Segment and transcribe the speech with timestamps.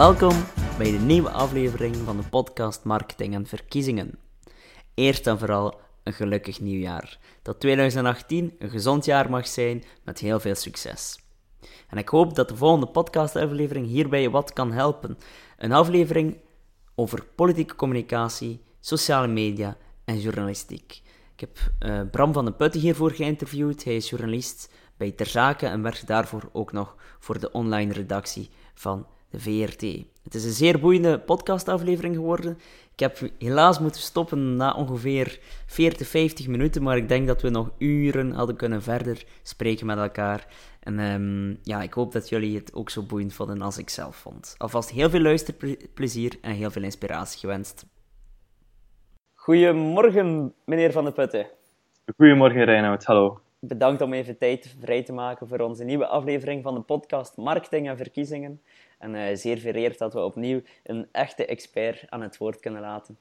[0.00, 0.44] Welkom
[0.78, 4.18] bij de nieuwe aflevering van de podcast Marketing en Verkiezingen.
[4.94, 7.18] Eerst en vooral een gelukkig nieuwjaar.
[7.42, 11.18] Dat 2018 een gezond jaar mag zijn met heel veel succes.
[11.88, 15.18] En ik hoop dat de volgende podcastaflevering hierbij wat kan helpen.
[15.58, 16.36] Een aflevering
[16.94, 21.02] over politieke communicatie, sociale media en journalistiek.
[21.36, 23.84] Ik heb uh, Bram van den Putten hiervoor geïnterviewd.
[23.84, 28.50] Hij is journalist bij Ter Zake en werkt daarvoor ook nog voor de online redactie
[28.74, 29.80] van de VRT.
[30.24, 32.58] Het is een zeer boeiende podcastaflevering geworden.
[32.92, 37.50] Ik heb helaas moeten stoppen na ongeveer 40, 50 minuten, maar ik denk dat we
[37.50, 40.46] nog uren hadden kunnen verder spreken met elkaar.
[40.80, 44.16] En um, ja, ik hoop dat jullie het ook zo boeiend vonden als ik zelf
[44.16, 44.54] vond.
[44.58, 47.86] Alvast heel veel luisterplezier en heel veel inspiratie gewenst.
[49.34, 51.46] Goedemorgen, meneer Van de Putten.
[52.16, 53.04] Goedemorgen, Reinoud.
[53.04, 53.40] Hallo.
[53.58, 57.88] Bedankt om even tijd vrij te maken voor onze nieuwe aflevering van de podcast Marketing
[57.88, 58.60] en Verkiezingen.
[59.00, 63.18] En uh, zeer vereerd dat we opnieuw een echte expert aan het woord kunnen laten.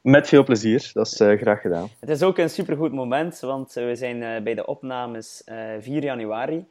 [0.00, 1.88] Met veel plezier, dat is uh, graag gedaan.
[2.00, 5.42] Het is ook een supergoed moment, want we zijn uh, bij de opnames
[5.80, 6.66] 4 januari.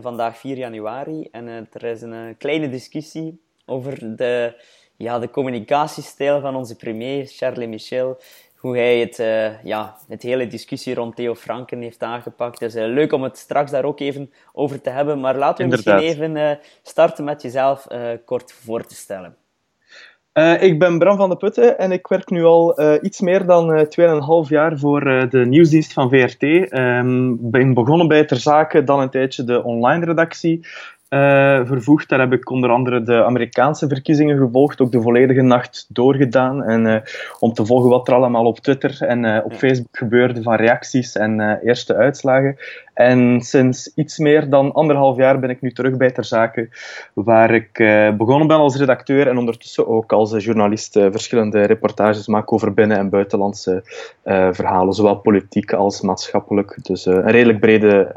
[0.00, 1.28] vandaag 4 januari.
[1.30, 4.62] En er is een kleine discussie over de,
[4.96, 8.18] ja, de communicatiestijl van onze premier, Charles Michel
[8.60, 12.58] hoe hij het, uh, ja, het hele discussie rond Theo Franken heeft aangepakt.
[12.58, 15.20] Dus uh, leuk om het straks daar ook even over te hebben.
[15.20, 16.02] Maar laten we Inderdaad.
[16.02, 16.50] misschien even uh,
[16.82, 17.86] starten met jezelf
[18.24, 19.36] kort voor te stellen.
[20.60, 23.86] ik ben Bram van de Putten en ik werk nu al iets meer dan
[24.44, 26.42] 2,5 jaar voor de nieuwsdienst van VRT.
[26.42, 30.66] Ik um, ben begonnen bij Ter Zake, dan een tijdje de online redactie
[31.10, 32.08] uh, vervoegd.
[32.08, 36.62] Daar heb ik onder andere de Amerikaanse verkiezingen gevolgd, ook de volledige nacht doorgedaan.
[36.62, 36.96] En uh,
[37.38, 41.16] om te volgen wat er allemaal op Twitter en uh, op Facebook gebeurde van reacties
[41.16, 42.56] en eerste uitslagen.
[43.00, 46.68] En sinds iets meer dan anderhalf jaar ben ik nu terug bij Ter Zake,
[47.14, 47.72] waar ik
[48.18, 53.08] begonnen ben als redacteur en ondertussen ook als journalist verschillende reportages maak over binnen- en
[53.08, 53.82] buitenlandse
[54.52, 56.78] verhalen, zowel politiek als maatschappelijk.
[56.82, 58.12] Dus een redelijk brede,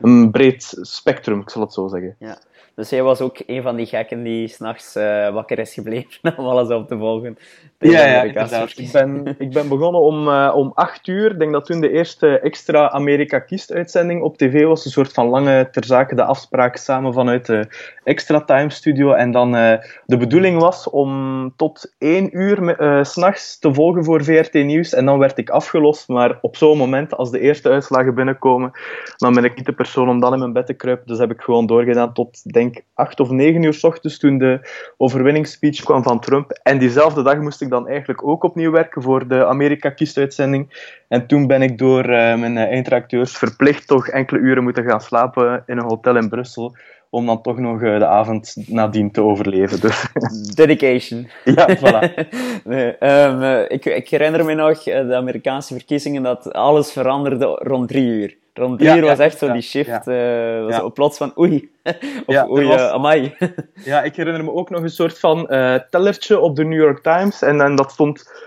[0.00, 2.16] een breed spectrum, ik zal het zo zeggen.
[2.18, 2.38] Ja.
[2.78, 6.46] Dus jij was ook een van die gekken die s'nachts uh, wakker is gebleven om
[6.46, 7.38] alles op te volgen.
[7.78, 8.78] Ja, ja inderdaad.
[8.78, 11.30] Ik ben, ik ben begonnen om, uh, om acht uur.
[11.30, 14.84] Ik denk dat toen de eerste extra Amerika Kiest uitzending op tv was.
[14.84, 17.66] Een soort van lange ter zake de afspraak samen vanuit de
[18.04, 19.12] Extra Time Studio.
[19.12, 19.72] En dan uh,
[20.06, 24.94] de bedoeling was om tot één uur s'nachts te volgen voor VRT Nieuws.
[24.94, 26.08] En dan werd ik afgelost.
[26.08, 28.70] Maar op zo'n moment, als de eerste uitslagen binnenkomen,
[29.16, 31.06] dan ben ik niet de persoon om dan in mijn bed te kruipen.
[31.06, 34.60] Dus heb ik gewoon doorgedaan tot, denk acht of negen uur s ochtends toen de
[34.96, 36.60] overwinningsspeech kwam van Trump.
[36.62, 40.92] En diezelfde dag moest ik dan eigenlijk ook opnieuw werken voor de Amerika Kiest-uitzending.
[41.08, 45.62] En toen ben ik door uh, mijn eindredacteurs verplicht toch enkele uren moeten gaan slapen
[45.66, 46.76] in een hotel in Brussel
[47.10, 49.80] om dan toch nog de avond nadien te overleven.
[49.80, 50.06] Dus.
[50.54, 51.28] Dedication.
[51.44, 52.28] Ja, voilà.
[52.64, 58.06] nee, um, ik, ik, herinner me nog de Amerikaanse verkiezingen dat alles veranderde rond drie
[58.06, 58.36] uur.
[58.58, 60.06] Rond uur was echt zo die shift.
[60.06, 61.70] Uh, was plots van oei.
[62.26, 63.36] of oei, was, uh, amai.
[63.84, 67.02] ja, ik herinner me ook nog een soort van uh, tellertje op de New York
[67.02, 67.42] Times.
[67.42, 68.46] En, en dat stond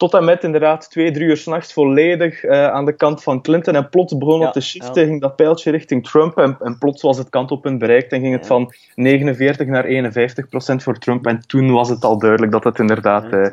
[0.00, 3.74] tot en met inderdaad twee, drie uur s'nachts volledig uh, aan de kant van Clinton.
[3.74, 5.08] En plots begon ja, op te shiften, ja.
[5.08, 6.38] ging dat pijltje richting Trump.
[6.38, 8.46] En, en plots was het kantelpunt bereikt en ging het ja.
[8.46, 11.26] van 49 naar 51 procent voor Trump.
[11.26, 13.38] En toen was het al duidelijk dat het inderdaad ja.
[13.38, 13.50] Uh,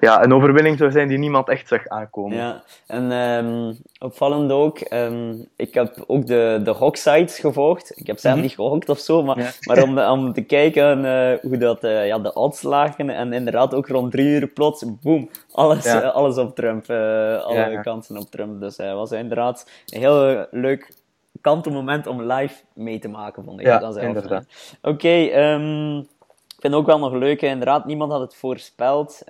[0.00, 2.36] ja, een overwinning zou zijn die niemand echt zag aankomen.
[2.36, 7.92] Ja, en um, opvallend ook, um, ik heb ook de, de hoksites gevolgd.
[7.94, 8.48] Ik heb zelf mm -hmm.
[8.48, 12.34] niet gehokt of zo, maar, maar om, om te kijken uh, hoe dat, ja, de
[12.34, 13.10] odds lagen.
[13.10, 16.00] En inderdaad ook rond drie uur plots, boom, alles ja.
[16.00, 16.88] alles op Trump.
[16.88, 18.60] Uh, alle kansen op Trump.
[18.60, 20.92] Dus het uh, was inderdaad een heel leuk
[21.40, 23.66] kantelmoment om live mee te maken, vond ik.
[23.66, 24.46] Ja, dat inderdaad.
[24.82, 27.42] Oké, okay, um, ik vind ook wel nog leuk.
[27.42, 29.24] Inderdaad, niemand had het voorspeld.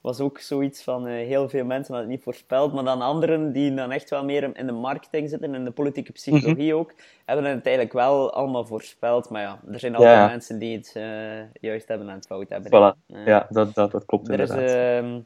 [0.00, 2.72] Was ook zoiets van heel veel mensen hadden het niet voorspeld.
[2.72, 6.12] Maar dan anderen die dan echt wel meer in de marketing zitten, in de politieke
[6.12, 6.78] psychologie mm -hmm.
[6.78, 6.94] ook,
[7.24, 9.30] hebben het eigenlijk wel allemaal voorspeld.
[9.30, 10.92] Maar ja, er zijn altijd mensen die het
[11.60, 12.70] juist hebben en het fout hebben.
[12.70, 13.14] Voilà.
[13.24, 14.60] ja, dat, dat, dat klopt er inderdaad.
[14.60, 15.20] Is, ehm,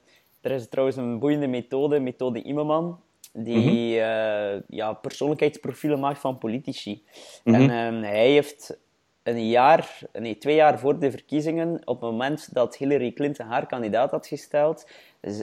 [0.46, 3.00] er is trouwens een boeiende methode, methode Immerman,
[3.32, 3.78] die mm -hmm.
[3.78, 7.04] uh, ja, persoonlijkheidsprofielen maakt van politici.
[7.44, 7.70] Mm -hmm.
[7.70, 8.78] En uh, hij heeft
[9.22, 13.66] een jaar, nee, twee jaar voor de verkiezingen, op het moment dat Hillary Clinton haar
[13.66, 14.88] kandidaat had gesteld,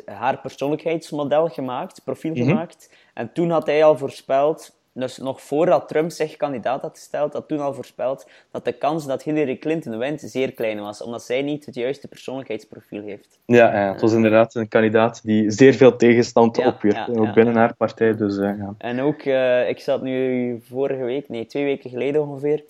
[0.06, 2.48] haar persoonlijkheidsmodel gemaakt, profiel mm -hmm.
[2.48, 2.94] gemaakt.
[3.14, 7.48] En toen had hij al voorspeld dus nog voordat Trump zich kandidaat had gesteld, had
[7.48, 11.42] toen al voorspeld dat de kans dat Hillary Clinton wint zeer klein was, omdat zij
[11.42, 13.40] niet het juiste persoonlijkheidsprofiel heeft.
[13.46, 17.34] Ja, ja het was inderdaad een kandidaat die zeer veel tegenstand ja, opwierp, ja, ook
[17.34, 18.16] binnen haar partij.
[18.16, 18.74] Dus, ja.
[18.78, 22.64] En ook, uh, ik zat nu vorige week, nee, twee weken geleden ongeveer,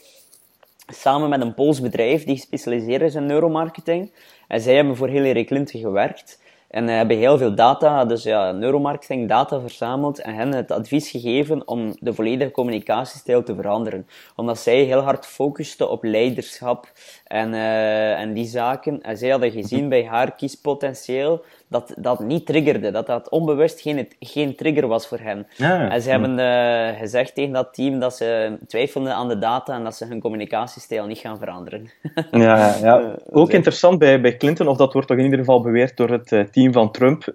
[0.87, 4.11] samen met een Pools bedrijf die gespecialiseerd is in neuromarketing.
[4.47, 6.41] En zij hebben voor Hillary Clinton gewerkt.
[6.73, 11.09] En uh, hebben heel veel data, dus ja, neuromarketing data verzameld en hen het advies
[11.09, 14.07] gegeven om de volledige communicatiestijl te veranderen.
[14.35, 16.91] Omdat zij heel hard focusten op leiderschap
[17.33, 19.01] en, uh, en die zaken.
[19.01, 21.43] En zij hadden gezien bij haar kiespotentieel
[21.73, 25.47] dat dat niet triggerde, dat dat onbewust geen, geen trigger was voor hen.
[25.89, 29.83] En ze hebben uh, gezegd tegen dat team dat ze twijfelden aan de data en
[29.83, 31.89] dat ze hun communicatiestijl niet gaan veranderen.
[32.31, 32.91] ja, ja.
[33.03, 36.09] Eh, ook interessant bij, bij Clinton, of dat wordt toch in ieder geval beweerd door
[36.09, 37.33] het team van Trump.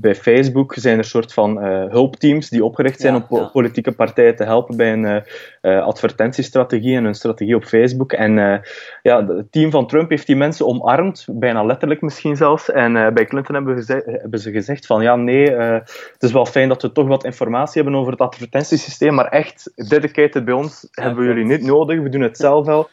[0.00, 1.56] bij Facebook zijn er soort van
[1.90, 5.22] hulpteams die opgericht zijn om politieke partijen te helpen bij een
[5.62, 8.12] advertentiestrategie en een strategie op Facebook.
[8.12, 8.62] En
[9.02, 12.70] ja, het team van Trump heeft die mensen omarmd, bijna letterlijk misschien zelfs.
[12.70, 15.72] En bij Clinton hebben, ze gezegd van ja, nee, uh,
[16.12, 19.72] het is wel fijn dat we toch wat informatie hebben over het advertentiesysteem, maar echt
[19.74, 22.88] dedicated bij ons hebben we jullie niet nodig, we doen het zelf wel.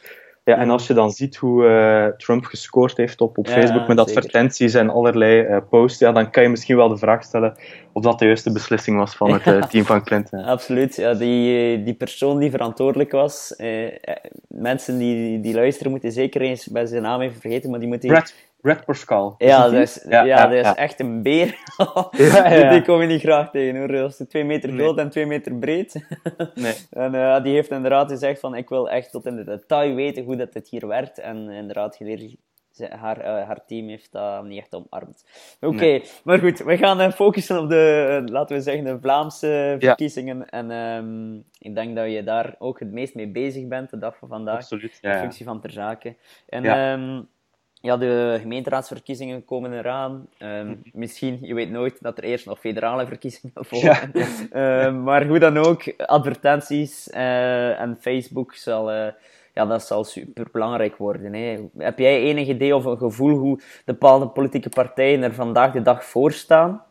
[0.48, 4.00] Ja, en als je dan ziet hoe uh, Trump gescoord heeft op, op Facebook met
[4.00, 7.56] advertenties en allerlei uh, posts, ja, dan kan je misschien wel de vraag stellen
[7.94, 10.44] of dat de juiste beslissing was van het uh, team van Clinton.
[10.44, 10.96] Absoluut.
[10.96, 13.56] Ja, die, die persoon die verantwoordelijk was,
[14.48, 18.10] mensen die, die luisteren moeten zeker eens bij zijn naam even vergeten, maar die moeten...
[18.10, 19.36] Brad, Red Pascal.
[19.38, 21.58] Ja, dat is, ja, ja, dat is echt een beer.
[22.72, 23.88] die kom je niet graag tegen hoor.
[23.88, 26.06] Dat is twee meter groot en twee meter breed.
[26.54, 26.74] nee.
[26.92, 30.24] En uh, die heeft inderdaad gezegd van ik wil echt tot in de detail weten
[30.24, 31.20] hoe dat het hier werkt.
[31.20, 32.36] En inderdaad geleerd,
[32.90, 35.26] haar, uh, haar team heeft dat niet echt omarmd.
[35.60, 40.50] Oké, maar goed, we gaan uh, focussen op de, laten we zeggen, de Vlaamse verkiezingen.
[40.50, 44.18] En um, ik denk dat je daar ook het meest mee bezig bent de dag
[44.18, 44.56] van vandaag.
[44.56, 45.14] Absoluut, ja.
[45.14, 46.16] In functie van ter zake.
[46.48, 47.28] En um,
[47.82, 50.28] ja, de gemeenteraadsverkiezingen komen eraan.
[50.40, 54.12] Um, misschien, je weet nooit dat er eerst nog federale verkiezingen volgen.
[54.14, 54.86] Ja.
[54.86, 59.08] um, maar hoe dan ook, advertenties uh, en Facebook zal, uh,
[59.54, 61.34] ja, dat zal super belangrijk worden.
[61.34, 61.58] Hè.
[61.78, 65.82] Heb jij enig idee of een gevoel hoe de bepaalde politieke partijen er vandaag de
[65.82, 66.86] dag voor staan?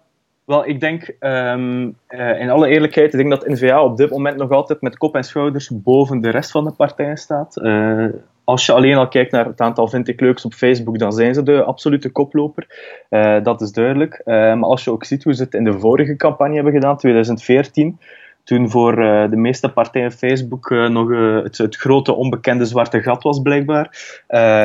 [0.46, 4.37] Wel, ik denk, um, uh, in alle eerlijkheid, ik denk dat N-VA op dit moment
[4.37, 7.56] nog altijd met kop en schouders boven de rest van de partijen staat.
[7.56, 8.06] Uh,
[8.44, 11.34] als je alleen al kijkt naar het aantal vind ik leuks op Facebook, dan zijn
[11.34, 12.66] ze de absolute koploper.
[13.10, 14.22] Uh, dat is duidelijk.
[14.25, 17.99] maar als je ook ziet hoe ze het in de vorige campagne hebben gedaan, 2014,
[18.44, 18.96] toen voor
[19.31, 21.08] de meeste partijen Facebook nog
[21.42, 24.14] het, het, grote onbekende zwarte gat was, blijkbaar.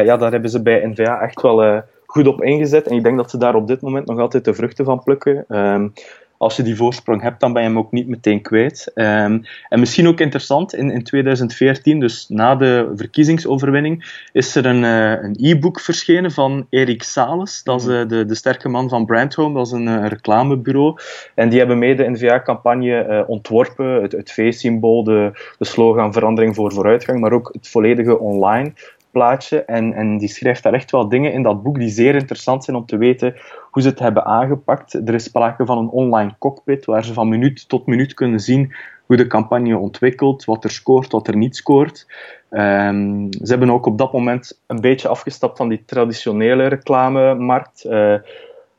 [0.03, 2.87] ja, daar hebben ze bij NVA echt wel goed op ingezet.
[2.87, 5.45] En ik denk dat ze daar op dit moment nog altijd de vruchten van plukken.
[5.47, 5.93] Um,
[6.37, 8.91] als je die voorsprong hebt, dan ben je hem ook niet meteen kwijt.
[8.95, 14.83] Um, en misschien ook interessant, in, in 2014, dus na de verkiezingsoverwinning, is er een,
[14.83, 17.63] uh, een e-book verschenen van Erik Sales.
[17.63, 20.97] Dat is uh, de, de sterke man van Brandhome, dat is een uh, reclamebureau.
[21.35, 26.73] En die hebben mee de NVA-campagne ontworpen, het, het V-symbool, de, de slogan verandering voor
[26.73, 28.73] vooruitgang, maar ook het volledige online
[29.11, 29.63] plaatje.
[29.63, 32.77] En, en die schrijft daar echt wel dingen in dat boek die zeer interessant zijn
[32.77, 33.35] om te weten
[33.71, 34.93] hoe ze het hebben aangepakt.
[34.93, 38.73] Er is sprake van een online cockpit waar ze van minuut tot minuut kunnen zien
[39.05, 42.07] hoe de campagne ontwikkelt, wat er scoort, wat er niet scoort.
[42.51, 47.85] Um, ze hebben ook op dat moment een beetje afgestapt van die traditionele reclamemarkt.
[47.85, 48.15] Uh,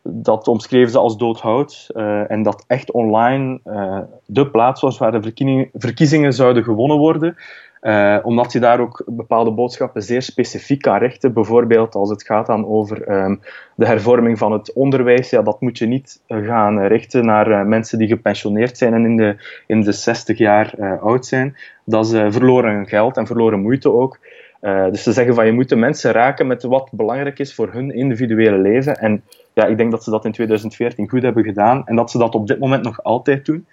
[0.02, 1.86] dat omschreven ze als doodhout.
[1.94, 7.36] Uh, en dat echt online uh, de plaats was waar de verkiezingen zouden gewonnen worden.
[7.82, 11.32] Uh, omdat je daar ook bepaalde boodschappen zeer specifiek kan richten.
[11.32, 13.40] Bijvoorbeeld als het gaat dan over um,
[13.74, 15.30] de hervorming van het onderwijs.
[15.30, 19.16] Ja, dat moet je niet gaan richten naar uh, mensen die gepensioneerd zijn en in
[19.16, 19.36] de,
[19.66, 21.56] in de 60 jaar oud zijn.
[21.84, 24.18] Dat is verloren geld en verloren moeite ook.
[24.60, 27.94] dus ze zeggen van je moet de mensen raken met wat belangrijk is voor hun
[27.94, 28.98] individuele leven.
[28.98, 29.22] En
[29.52, 32.34] ja, ik denk dat ze dat in 2014 goed hebben gedaan en dat ze dat
[32.34, 33.66] op dit moment nog altijd doen.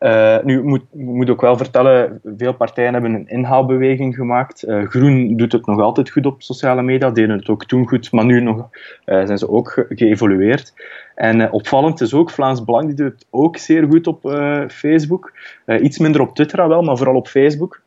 [0.00, 4.68] Uh, nu moet, moet ook wel vertellen, veel partijen hebben een inhaalbeweging gemaakt.
[4.68, 8.12] Uh, Groen doet het nog altijd goed op sociale media, deden het ook toen goed,
[8.12, 8.66] maar nu nog, uh,
[9.04, 10.72] zijn ze ook geëvolueerd.
[11.14, 14.20] En opvallend is ook, Vlaams Belang die doet het ook zeer goed op
[14.68, 15.32] Facebook.
[15.80, 17.80] iets minder op Twitter wel, maar vooral op Facebook.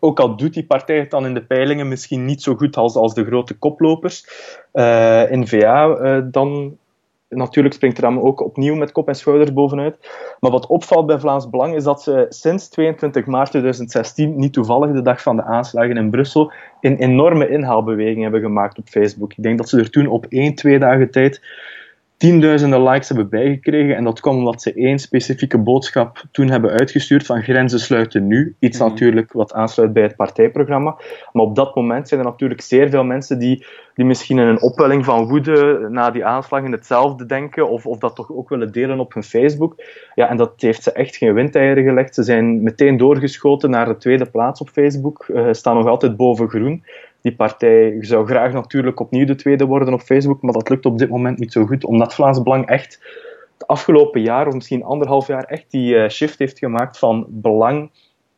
[0.00, 2.94] ook al doet die partij het dan in de peilingen misschien niet zo goed als,
[2.96, 4.26] als de grote koplopers.
[5.30, 6.78] in VA dan
[7.34, 9.98] natuurlijk springt Ram ook opnieuw met kop en schouders bovenuit.
[10.40, 14.92] Maar wat opvalt bij Vlaams Belang is dat ze sinds 22 maart 2016, niet toevallig
[14.92, 19.32] de dag van de aanslagen in Brussel, een enorme inhaalbeweging hebben gemaakt op Facebook.
[19.32, 21.40] Ik denk dat ze er toen op één, twee dagen tijd
[22.24, 23.96] tienduizenden likes hebben bijgekregen.
[23.96, 28.56] En dat kwam omdat ze één specifieke boodschap toen hebben uitgestuurd van grenzen sluiten nu.
[28.58, 28.88] Iets mhm.
[28.88, 30.96] natuurlijk wat aansluit bij het partijprogramma.
[31.32, 34.62] Maar op dat moment zijn er natuurlijk zeer veel mensen die, die misschien in een
[34.62, 37.68] opwelling van woede na die aanslag in hetzelfde denken.
[37.68, 39.82] Of, of dat toch ook willen delen op hun Facebook.
[40.14, 42.14] Ja, en dat heeft ze echt geen windeieren gelegd.
[42.14, 45.26] Ze zijn meteen doorgeschoten naar de tweede plaats op Facebook.
[45.28, 46.84] Uh, staan nog altijd boven groen
[47.24, 50.98] die partij zou graag natuurlijk opnieuw de tweede worden op Facebook, maar dat lukt op
[50.98, 52.98] dit moment niet zo goed, omdat Vlaams Belang echt
[53.52, 57.90] het afgelopen jaar, of misschien anderhalf jaar, echt die uh, shift heeft gemaakt van belang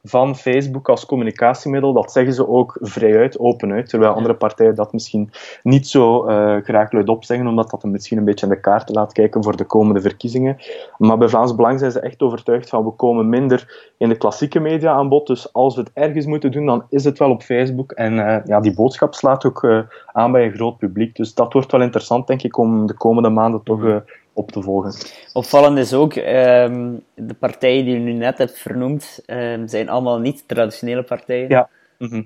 [0.08, 1.92] van Facebook als communicatiemiddel.
[1.92, 5.30] Dat zeggen ze ook vrijuit, openuit, terwijl andere partijen dat misschien
[5.62, 9.12] niet zo uh, graag luidop zeggen, omdat dat misschien een beetje in de kaarten laat
[9.12, 10.56] kijken voor de komende verkiezingen.
[10.98, 14.60] Maar bij Vlaams Belang zijn ze echt overtuigd van we komen minder in de klassieke
[14.60, 17.42] media aan bod, dus als we het ergens moeten doen, dan is het wel op
[17.42, 17.92] Facebook.
[17.92, 21.52] En uh, ja, die boodschap slaat ook uh, aan bij een groot publiek, dus dat
[21.52, 24.02] wordt wel interessant, denk ik, om de komende maanden toch
[24.36, 24.94] op te volgen.
[25.32, 30.18] Opvallend is ook, um, de partijen die je nu net hebt vernoemd, um, zijn allemaal
[30.18, 31.48] niet-traditionele partijen.
[31.48, 31.68] Ja.
[31.98, 32.22] Mhm.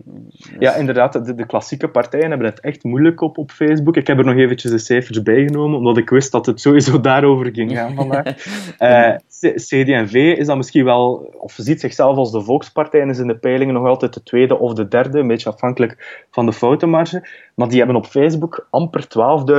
[0.59, 3.97] Ja, inderdaad, de, de, klassieke partijen hebben het echt moeilijk op, op Facebook.
[3.97, 7.51] Ik heb er nog eventjes de cijfers bijgenomen, omdat ik wist dat het sowieso daarover
[7.53, 8.25] ging gaan vandaag.
[8.79, 9.17] uh, eh,
[9.55, 13.39] CD&V is dan misschien wel, of ziet zichzelf als de volkspartij en is in de
[13.39, 17.29] peilingen nog altijd de tweede of de derde, een beetje afhankelijk van de foutenmarge.
[17.55, 19.07] Maar die hebben op Facebook amper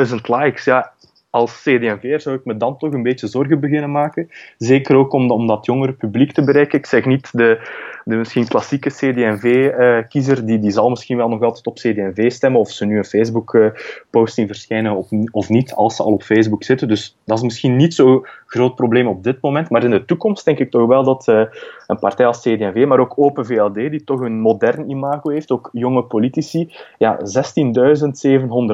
[0.10, 0.66] 12.000 likes.
[0.66, 0.92] Ja,
[1.32, 4.30] als CD&V zou ik me dan toch een beetje zorgen beginnen maken.
[4.58, 6.80] Zeker ook om, dat jongere publiek te bereiken.
[6.80, 7.70] Ik zeg niet de,
[8.06, 12.60] de misschien klassieke CD&V-kiezer, uh, die, die zal misschien wel nog altijd op CD&V stemmen,
[12.60, 16.88] of ze nu een Facebook-post zien verschijnen of, niet, als ze al op Facebook zitten.
[16.88, 19.70] Dus dat is misschien niet zo'n groot probleem op dit moment.
[19.70, 21.44] Maar in de toekomst denk ik toch wel dat uh,
[21.88, 25.70] een partij als CD&V, maar ook Open VLD, die toch een modern imago heeft, ook
[25.72, 27.26] jonge politici, ja, 16.700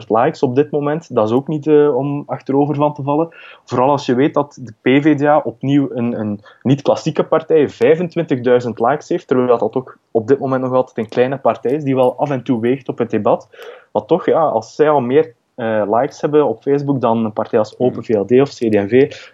[0.08, 3.30] likes op dit moment, dat is ook niet om achterover van te vallen.
[3.66, 7.74] Vooral als je weet dat de PvdA opnieuw een, een niet-klassieke partij 25.000
[8.74, 11.96] likes heeft, terwijl dat ook op dit moment nog altijd een kleine partij is, die
[11.96, 13.48] wel af en toe weegt op het debat.
[13.92, 17.60] Maar toch, ja, als zij al meer uh, likes hebben op Facebook dan een partij
[17.60, 18.92] als Open VLD of CD&V,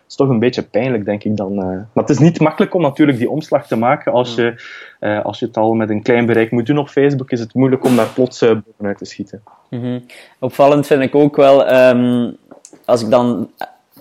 [0.07, 1.51] is toch een beetje pijnlijk, denk ik dan.
[1.51, 1.65] Uh.
[1.65, 4.11] Maar het is niet makkelijk om natuurlijk die omslag te maken.
[4.11, 4.63] Als je,
[4.99, 7.53] uh, als je het al met een klein bereik moet doen op Facebook, is het
[7.53, 9.43] moeilijk om daar plots bovenuit te schieten.
[9.69, 10.05] Mm -hmm.
[10.39, 12.37] Opvallend vind ik ook wel, um,
[12.85, 13.51] als ik dan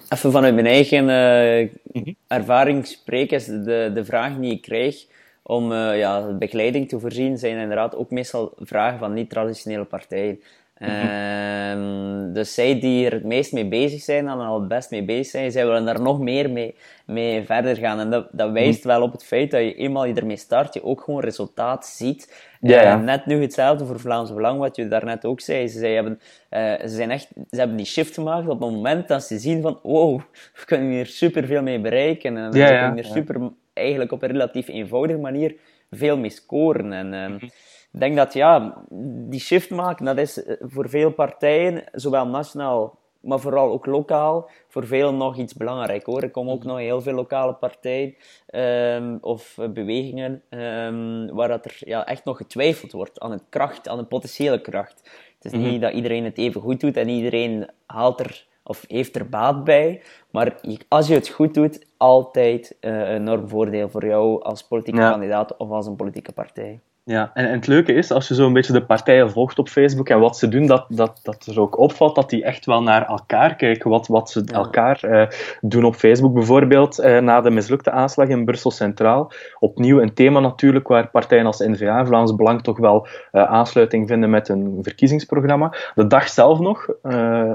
[0.09, 2.17] even vanuit mijn eigen mm -hmm.
[2.27, 5.07] ervaring spreek, is de, de vraag die ik krijg
[5.43, 10.41] om uh, ja, begeleiding te voorzien, zijn inderdaad ook meestal vragen van niet-traditionele partijen.
[10.83, 15.05] Um, dus zij die er het meest mee bezig zijn en al het best mee
[15.05, 16.75] bezig zijn, zij willen daar nog meer mee,
[17.07, 17.99] mee verder gaan.
[17.99, 20.85] En dat, dat wijst wel op het feit dat je eenmaal je ermee start, je
[20.85, 22.51] ook gewoon resultaat ziet.
[22.71, 22.97] Ja, ja.
[22.97, 25.69] Net nu hetzelfde voor Vlaams Belang, wat je daarnet ook zei.
[25.69, 29.25] Ze, hebben, uh, ze, zijn echt, ze hebben die shift gemaakt op het moment dat
[29.25, 30.21] ze zien van wow,
[30.59, 32.37] we kunnen hier super veel mee bereiken.
[32.37, 35.57] En ja, we kunnen hier super, eigenlijk op een relatief eenvoudige manier
[35.91, 36.93] veel mee scoren.
[36.93, 37.49] En, uh,
[37.93, 38.85] ik denk dat ja,
[39.29, 44.51] die shift maken, dat is eh, voor veel partijen, zowel nationaal, maar vooral ook lokaal,
[44.69, 46.23] voor veel nog iets belangrijk hoor.
[46.23, 48.15] Er komen ook nog heel veel lokale partijen
[48.51, 53.89] um, of bewegingen um, waar dat er ja, echt nog getwijfeld wordt aan het kracht,
[53.89, 55.11] aan de potentiële kracht.
[55.35, 55.81] Het is niet mhm.
[55.81, 60.03] dat iedereen het even goed doet en iedereen haalt er of heeft er baat bij.
[60.31, 65.01] Maar als je het goed doet, altijd uh, een enorm voordeel voor jou als politieke
[65.01, 66.81] kandidaat of als een politieke partij.
[67.05, 69.69] Ja, en, en het leuke is, als je zo een beetje de partijen volgt op
[69.69, 72.83] Facebook en wat ze doen, dat, dat, dat er ook opvalt dat die echt wel
[72.83, 75.27] naar elkaar kijken, wat, wat ze elkaar uh,
[75.61, 76.35] doen op Facebook.
[76.35, 79.33] Bijvoorbeeld uh, na de mislukte aanslag in Brussel Centraal.
[79.59, 84.31] Opnieuw een thema natuurlijk waar partijen als N-VA, Vlaams Belang, toch wel uh, aansluiting vinden
[84.31, 85.75] met een verkiezingsprogramma.
[85.95, 86.89] De dag zelf nog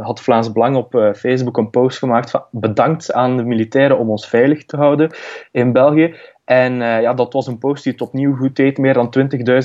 [0.01, 4.27] had Vlaams Belang op Facebook een post gemaakt van bedankt aan de militairen om ons
[4.27, 5.11] veilig te houden
[5.51, 6.15] in België.
[6.47, 9.13] En uh, ja, dat was een post die het opnieuw goed deed, meer dan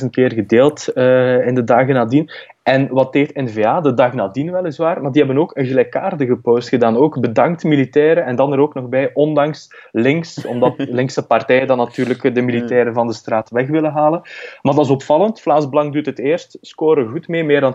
[0.03, 2.31] 20.000 keer gedeeld uh, in de dagen nadien.
[2.63, 6.69] En wat deed NVA de dag nadien weliswaar, maar die hebben ook een gelijkaardige post
[6.69, 6.97] gedaan.
[6.97, 11.77] Ook bedankt militairen en dan er ook nog bij, ondanks links, omdat linkse partijen dan
[11.77, 14.21] natuurlijk de militairen van de straat weg willen halen.
[14.63, 15.41] Maar dat is opvallend.
[15.41, 17.75] Vlaams Belang doet het eerst, scoren goed mee, meer dan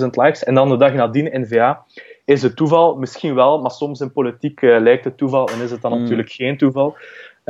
[0.00, 0.44] 20.000 likes.
[0.44, 1.84] En dan de dag nadien NVA.
[2.24, 2.96] Is het toeval?
[2.96, 6.00] Misschien wel, maar soms in politiek uh, lijkt het toeval en is het dan mm.
[6.00, 6.96] natuurlijk geen toeval.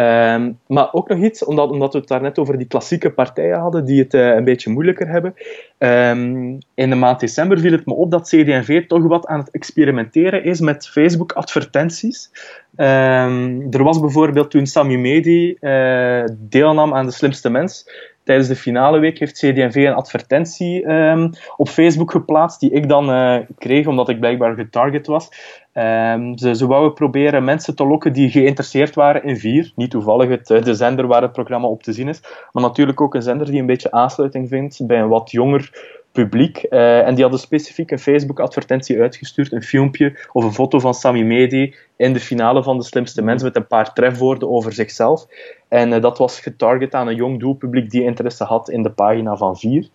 [0.00, 3.84] Um, maar ook nog iets, omdat, omdat we het daarnet over die klassieke partijen hadden,
[3.84, 5.34] die het uh, een beetje moeilijker hebben.
[5.78, 9.50] Um, in de maand december viel het me op dat CD&V toch wat aan het
[9.50, 12.30] experimenteren is met Facebook-advertenties.
[12.76, 17.90] Um, er was bijvoorbeeld toen Sami Medi uh, deelnam aan De Slimste Mens,
[18.28, 23.10] tijdens de finale week heeft CD&V een advertentie ehm, op Facebook geplaatst, die ik dan
[23.10, 25.28] uh, kreeg, omdat ik blijkbaar getarget was.
[25.74, 29.72] Um, ze, ze wouden proberen mensen te lokken die geïnteresseerd waren in vier.
[29.76, 32.20] Niet toevallig het, de zender waar het programma op te zien is,
[32.52, 35.70] maar natuurlijk ook een zender die een beetje aansluiting vindt bij een wat jonger
[36.12, 36.66] publiek.
[36.70, 41.24] Uh, en die hadden specifiek een Facebook-advertentie uitgestuurd, een filmpje of een foto van Sami
[41.24, 45.26] Medi in de finale van De Slimste Mens met een paar trefwoorden over zichzelf.
[45.68, 49.36] En uh, dat was getarget aan een jong doelpubliek die interesse had in de pagina
[49.36, 49.88] van Vier.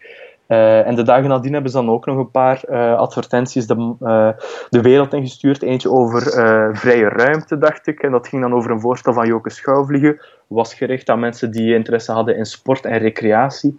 [0.48, 3.96] Uh, en de dagen nadien hebben ze dan ook nog een paar uh, advertenties de,
[4.70, 5.62] de wereld ingestuurd.
[5.62, 6.22] Eentje over
[6.78, 8.00] vrije ruimte, dacht ik.
[8.00, 10.20] En dat ging dan over een voorstel van Joke Schouwvliegen.
[10.54, 13.76] Was gericht aan mensen die interesse hadden in sport en recreatie.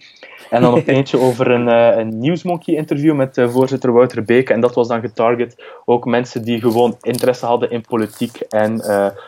[0.50, 1.66] En dan nog eentje over een,
[1.98, 4.52] een Nieuwsmonkey-interview met voorzitter Wouter Beke.
[4.52, 8.82] En dat was dan getarget ook mensen die gewoon interesse hadden in politiek en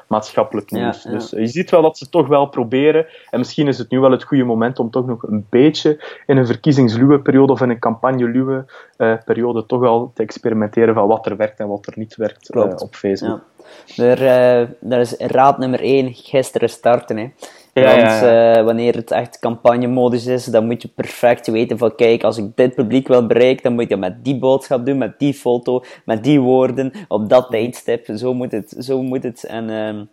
[0.08, 1.02] maatschappelijk nieuws.
[1.02, 1.16] Ja, ja.
[1.16, 3.06] Dus je ziet wel dat ze toch wel proberen.
[3.30, 6.36] En misschien is het nu wel het goede moment om toch nog een beetje in
[6.36, 8.64] een verkiezingsluwe periode of in een campagne-luwe
[8.98, 12.54] uh, periode toch al te experimenteren van wat er werkt en wat er niet werkt
[12.54, 13.42] uh, op Facebook.
[13.55, 13.55] Ja.
[13.96, 14.60] Er, uh,
[14.92, 17.16] er is raad nummer 1, gisteren starten.
[17.16, 17.28] Hè.
[17.72, 22.22] Ja, Want ja, wanneer het echt campagnemodus is, dan moet je perfect weten van kijk,
[22.22, 25.18] als ik dit publiek wil bereiken, dan moet je dat met die boodschap doen, met
[25.18, 28.06] die foto, met die woorden, op dat tijdstip.
[28.14, 28.74] Zo moet het.
[28.78, 29.44] Zo moet het.
[29.44, 30.04] En ehm,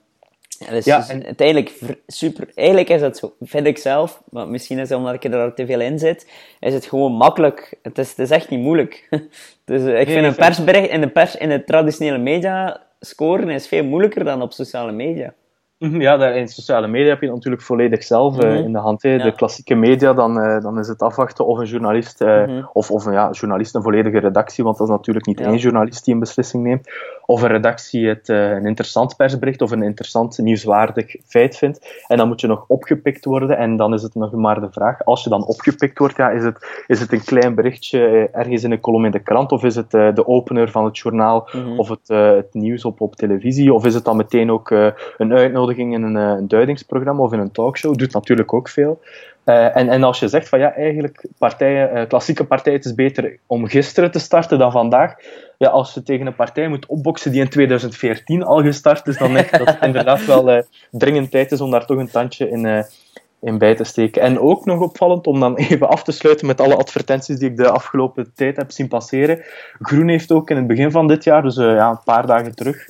[0.70, 1.26] dus ja, en...
[1.26, 1.72] uiteindelijk
[2.08, 2.48] super.
[2.56, 5.66] Eigenlijk is het zo, vind ik zelf, maar misschien is het omdat ik er te
[5.66, 6.28] veel in zit,
[6.60, 7.74] is het gewoon makkelijk.
[7.82, 9.08] Het is, het is echt niet moeilijk.
[9.66, 13.68] dus ik nee, vind een persbericht in de, pers, in de traditionele media scoren is
[13.68, 15.34] veel moeilijker dan op sociale media.
[15.84, 19.02] Mhm, ja, daar in sociale media heb je natuurlijk volledig zelf uh, in de hand.
[19.02, 19.18] Ja.
[19.18, 22.70] De klassieke media, dan, uh, dan is het afwachten of een journalist, mm -hmm.
[22.74, 25.46] of, of ja, een journalist een volledige redactie, want dat is natuurlijk niet ja.
[25.46, 26.90] één journalist die een beslissing neemt,
[27.26, 32.04] of een redactie het een interessant persbericht of een interessant nieuwswaardig feit vindt.
[32.08, 35.06] En dan moet je nog opgepikt worden en dan is het nog maar de vraag,
[35.06, 38.72] als je dan opgepikt wordt, ja, is, het, is het een klein berichtje ergens in
[38.72, 41.80] een kolom in de krant, of is het de opener van het journaal, mm -hmm.
[41.80, 44.70] of het, het nieuws op, op televisie, of is het dan meteen ook
[45.18, 49.00] een uitnodiging in een, een duidingsprogramma of in een talkshow, doet natuurlijk ook veel.
[49.46, 52.96] Uh, en, en als je zegt van ja, eigenlijk partijen, uh, klassieke partijen, het is
[52.96, 55.16] beter om gisteren te starten dan vandaag.
[55.58, 59.34] Ja, als je tegen een partij moet opboksen die in 2014 al gestart is, dan
[59.34, 62.86] denk ik dat het inderdaad wel dringend tijd is om daar toch een tandje in,
[63.42, 64.22] in bij te steken.
[64.22, 67.58] En ook nog opvallend, om dan even af te sluiten met alle advertenties die ik
[67.58, 69.44] de afgelopen tijd heb zien passeren.
[69.80, 72.88] Groen heeft ook in het begin van dit jaar, dus ja, een paar dagen terug,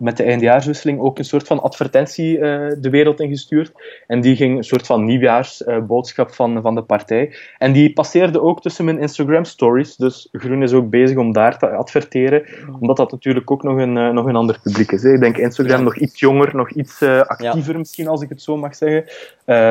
[0.00, 2.40] met de eindjaarswisseling ook een soort van advertentie uh,
[2.78, 3.72] de wereld ingestuurd.
[4.06, 7.34] En die ging een soort van nieuwjaarsboodschap uh, van, van de partij.
[7.58, 9.96] En die passeerde ook tussen mijn Instagram stories.
[9.96, 12.44] Dus Groen is ook bezig om daar te adverteren,
[12.80, 15.02] omdat dat natuurlijk ook nog een, uh, nog een ander publiek is.
[15.02, 15.12] Hè.
[15.12, 15.84] Ik denk Instagram ja.
[15.84, 17.78] nog iets jonger, nog iets actiever ja.
[17.78, 19.04] misschien, als ik het zo mag zeggen.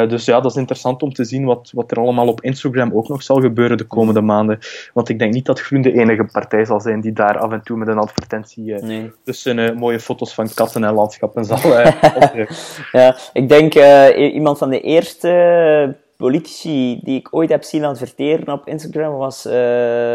[0.10, 3.08] dus ja, dat is interessant om te zien wat, wat er allemaal op Instagram ook
[3.08, 4.60] nog zal gebeuren de komende maanden.
[4.94, 7.62] Want ik denk niet dat Groen de enige partij zal zijn die daar af en
[7.64, 9.12] toe met een advertentie nee.
[9.24, 12.50] tussen een mooie foto foto's van katten en landschappen zal uh,
[12.92, 18.54] Ja, ik denk uh, iemand van de eerste politici die ik ooit heb zien adverteren
[18.54, 19.54] op Instagram was uh,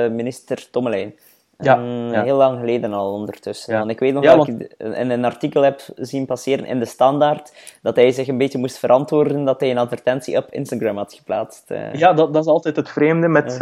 [0.08, 1.14] minister Tommelijn.
[1.58, 1.74] Ja,
[2.10, 3.74] ja, Heel lang geleden al ondertussen.
[3.74, 3.88] Ja.
[3.88, 4.60] Ik weet nog ja, dat want...
[4.60, 8.58] ik in een artikel heb zien passeren in de Standaard dat hij zich een beetje
[8.58, 11.64] moest verantwoorden dat hij een advertentie op Instagram had geplaatst.
[11.92, 13.58] Ja, dat, dat is altijd het vreemde met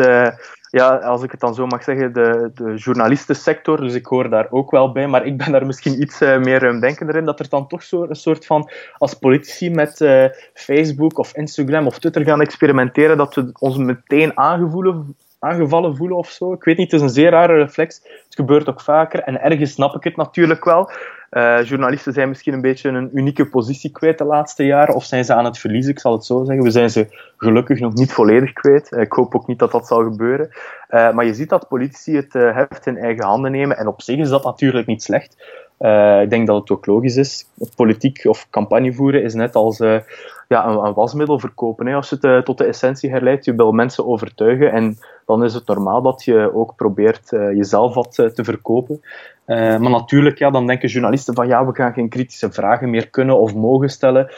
[0.72, 3.80] ja, als ik het dan zo mag zeggen, de, de journalistensector.
[3.80, 6.60] Dus ik hoor daar ook wel bij, maar ik ben daar misschien iets uh, meer
[6.60, 7.24] ruimdenkender in.
[7.24, 11.86] Dat er dan toch zo een soort van, als politici met uh, Facebook of Instagram
[11.86, 16.52] of Twitter gaan experimenteren, dat we ons meteen aangevoelen, aangevallen voelen of zo.
[16.52, 18.00] Ik weet niet, het is een zeer rare reflex.
[18.24, 20.90] Het gebeurt ook vaker en ergens snap ik het natuurlijk wel.
[21.30, 25.24] Uh, journalisten zijn misschien een beetje een unieke positie kwijt de laatste jaren, of zijn
[25.24, 26.64] ze aan het verliezen, ik zal het zo zeggen.
[26.64, 28.92] We zijn ze gelukkig nog niet volledig kwijt.
[28.92, 30.48] Uh, ik hoop ook niet dat dat zal gebeuren.
[30.90, 34.18] Uh, maar je ziet dat politici het heft in eigen handen nemen, en op zich
[34.18, 35.36] is dat natuurlijk niet slecht.
[36.22, 37.46] Ik denk dat het ook logisch is.
[37.76, 39.78] Politiek of campagne voeren is net als
[40.48, 41.86] ja, een, wasmiddel verkopen.
[41.86, 41.94] Hè.
[41.94, 45.66] Als je het tot de essentie herleidt, je wil mensen overtuigen en dan is het
[45.66, 49.00] normaal dat je ook probeert jezelf wat te verkopen.
[49.46, 53.38] Maar natuurlijk, ja, dan denken journalisten van ja, we gaan geen kritische vragen meer kunnen
[53.38, 54.30] of mogen stellen.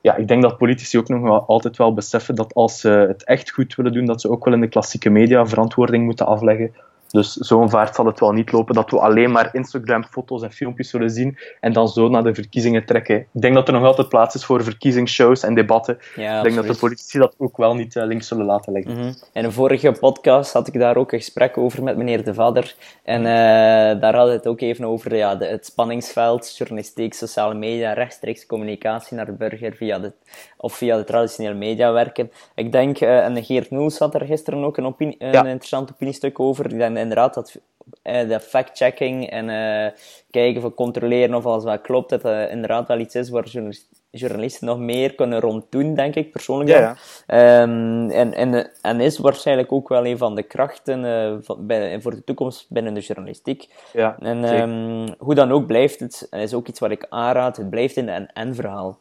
[0.00, 3.50] Ja, ik denk dat politici ook nog altijd wel beseffen dat als ze het echt
[3.50, 6.74] goed willen doen, dat ze ook wel in de klassieke media verantwoording moeten afleggen.
[7.10, 10.90] Dus zo'n vaart zal het wel niet lopen dat we alleen maar Instagram-foto's en filmpjes
[10.90, 13.16] zullen zien en dan zo naar de verkiezingen trekken.
[13.16, 15.98] Ik denk dat er nog altijd plaats is voor verkiezingsshows en debatten.
[16.16, 18.96] ik denk dat de politici dat ook wel niet uh, links zullen laten liggen.
[18.96, 22.34] Mm In een vorige podcast had ik daar ook een gesprek over met meneer De
[22.34, 22.74] Vader.
[23.04, 23.26] En uh,
[24.00, 28.46] daar hadden we het ook even over ja, de, het spanningsveld, journalistiek, sociale media, rechtstreeks
[28.46, 30.12] communicatie naar de burger via de,
[30.56, 32.30] of via de traditionele media werken.
[32.54, 36.40] Ik denk, uh, en Geert Noels had er gisteren ook een, opinie, een interessant opiniestuk
[36.40, 36.68] over.
[37.00, 37.56] Inderdaad dat
[38.02, 39.92] uh, de fact-checking en uh,
[40.30, 43.46] kijken van controleren of alles wat klopt, dat dat inderdaad wel iets is waar
[44.10, 46.70] journalisten nog meer kunnen rond doen, denk ik persoonlijk.
[46.70, 47.62] Ja, ja.
[47.62, 52.00] Um, en, en, en is waarschijnlijk ook wel een van de krachten uh, van, bij,
[52.00, 53.68] voor de toekomst binnen de journalistiek.
[53.92, 57.56] Ja, en um, hoe dan ook blijft het, en is ook iets wat ik aanraad,
[57.56, 58.98] het blijft in een en-verhaal.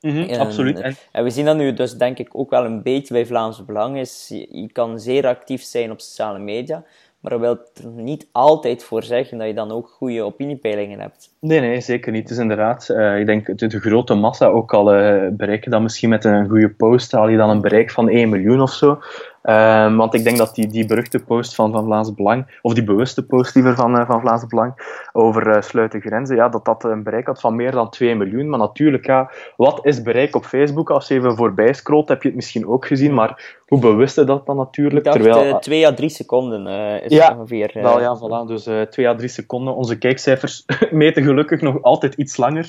[0.00, 0.80] Mm -hmm, en, absoluut.
[0.80, 0.96] En...
[1.12, 1.24] en...
[1.24, 3.98] we zien dat nu dus denk ik ook wel een beetje bij Vlaams Belang.
[3.98, 6.84] Is, je, je kan zeer actief zijn op sociale media,
[7.20, 11.36] maar dat wil er niet altijd voor zeggen dat je dan ook goede opiniepeilingen hebt.
[11.40, 12.28] Nee, nee, zeker niet.
[12.28, 16.08] Dus inderdaad, uh, ik denk de, de, grote massa ook al uh, bereiken dan misschien
[16.08, 18.98] met een goede post, haal je dan een bereik van 1 miljoen of zo.
[19.42, 22.84] Um, want ik denk dat die, die beruchte post van, van Vlaams Belang, of die
[22.84, 26.84] bewuste post liever van, uh, van Vlaams Belang, over uh, sluiten grenzen, ja, dat dat
[26.84, 28.48] een bereik had van meer dan 2 miljoen.
[28.48, 30.90] Maar natuurlijk, ja, wat is bereik op Facebook?
[30.90, 34.26] Als je even voorbij scrolt, heb je het misschien ook gezien, maar hoe bewust is
[34.26, 35.04] dat dan natuurlijk?
[35.04, 36.66] Dacht, terwijl, 2 à 3 seconden
[37.02, 37.70] is ja, ongeveer.
[37.74, 38.46] Wel, ja, voilà.
[38.46, 39.74] Dus 2 à 3 seconden.
[39.74, 42.68] Onze kijkcijfers meten gelukkig nog altijd iets langer.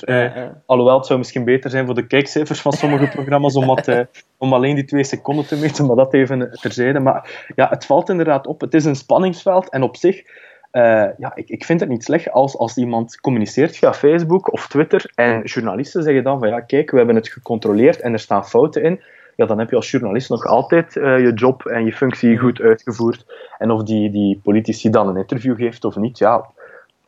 [0.66, 3.86] Alhoewel, het zou misschien beter zijn voor de kijkcijfers van sommige programma's om, wat,
[4.40, 7.00] om alleen die 2 seconden te meten, maar dat even terzijde.
[7.00, 8.60] Maar ja, het valt inderdaad op.
[8.60, 10.22] Het is een spanningsveld en op zich,
[10.72, 14.68] uh, ja, ik, ik vind het niet slecht als, als iemand communiceert via Facebook of
[14.68, 18.46] Twitter en journalisten zeggen dan van ja, kijk, we hebben het gecontroleerd en er staan
[18.46, 19.00] fouten in.
[19.36, 22.60] Ja, dan heb je als journalist nog altijd uh, je job en je functie goed
[22.60, 23.26] uitgevoerd.
[23.58, 26.46] En of die, die politici dan een interview geeft of niet, ja,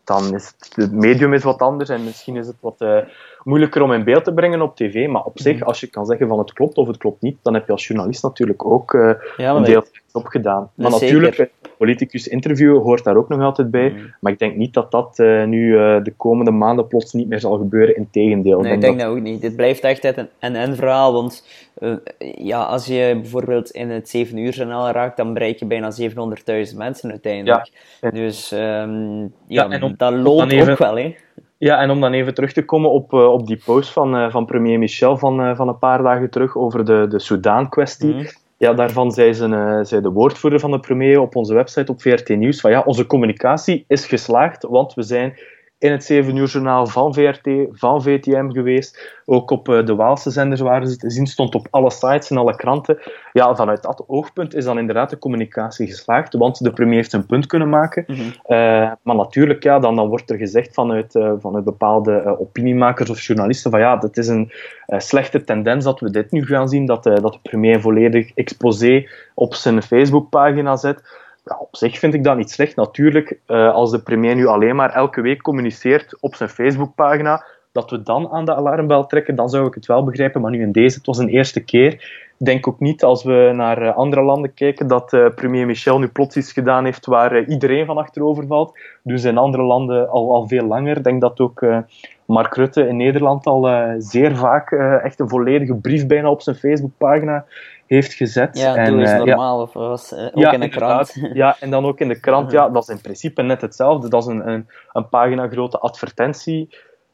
[0.04, 2.98] dan is het, het medium is wat anders en misschien is het wat uh,
[3.44, 5.08] moeilijker om in beeld te brengen op tv.
[5.08, 7.54] Maar op zich, als je kan zeggen van het klopt of het klopt niet, dan
[7.54, 10.70] heb je als journalist natuurlijk ook uh, ja, een deel op gedaan.
[10.74, 13.90] Maar natuurlijk, politicus interviewen hoort daar ook nog altijd bij.
[13.90, 14.14] Mm.
[14.20, 17.40] Maar ik denk niet dat dat uh, nu uh, de komende maanden plots niet meer
[17.40, 17.96] zal gebeuren.
[17.96, 18.60] Integendeel.
[18.60, 19.06] Nee, ik denk dat...
[19.06, 19.40] dat ook niet.
[19.40, 21.12] Dit blijft echt een en-en verhaal.
[21.12, 21.46] Want
[21.78, 21.94] uh,
[22.36, 26.76] ja, als je bijvoorbeeld in het 7 uur journaal raakt, dan bereik je bijna 700.000
[26.76, 27.70] mensen uiteindelijk.
[28.00, 28.10] Ja.
[28.10, 30.72] Dus um, ja, ja om, dat even...
[30.72, 31.14] ook wel, hè.
[31.62, 34.30] Ja, en om dan even terug te komen op, uh, op die post van, uh,
[34.30, 38.14] van premier Michel van, uh, van een paar dagen terug over de, de Soudaan-kwestie.
[38.14, 38.26] Mm.
[38.56, 42.28] Ja, daarvan zei, ze, zei de woordvoerder van de premier op onze website op VRT
[42.28, 45.38] Nieuws van ja, onze communicatie is geslaagd, want we zijn
[45.82, 49.20] in het 7 uur journaal van VRT, van VTM geweest.
[49.24, 52.36] Ook op uh, de Waalse zenders waren ze te zien, stond op alle sites en
[52.36, 52.98] alle kranten.
[53.32, 57.26] Ja, vanuit dat oogpunt is dan inderdaad de communicatie geslaagd, want de premier heeft een
[57.26, 58.04] punt kunnen maken.
[58.06, 58.26] Mm -hmm.
[58.26, 63.20] uh, maar natuurlijk, ja, dan, dan wordt er gezegd vanuit, uh, vanuit bepaalde opiniemakers of
[63.20, 64.52] journalisten van ja, dat is een
[64.86, 69.54] slechte tendens dat we dit nu gaan zien, dat, dat de premier volledig exposé op
[69.54, 71.02] zijn Facebookpagina zet
[71.44, 72.76] op zich vind ik dat niet slecht.
[72.76, 77.90] Natuurlijk, uh, als de premier nu alleen maar elke week communiceert op zijn Facebookpagina, dat
[77.90, 80.40] we dan aan de alarmbel trekken, dan zou ik het wel begrijpen.
[80.40, 82.20] Maar nu in deze, het was een eerste keer.
[82.42, 85.98] Ik denk ook niet, als we naar uh, andere landen kijken, dat uh, premier Michel
[85.98, 88.78] nu plots iets gedaan heeft waar iedereen van achterover valt.
[89.02, 90.96] Dus in andere landen al, al veel langer.
[90.96, 91.66] Ik denk dat ook
[92.26, 94.70] Mark Rutte in Nederland al zeer vaak
[95.02, 97.44] echt een volledige brief bijna op zijn Facebookpagina
[97.86, 98.58] heeft gezet.
[98.58, 101.14] Ja, en, is uh, normaal, ja, of was ook ja, in de krant.
[101.32, 102.50] Ja, en dan ook in de krant.
[102.56, 104.08] Ja, dat is in principe net hetzelfde.
[104.08, 106.68] Dat is een, een, een pagina grote advertentie.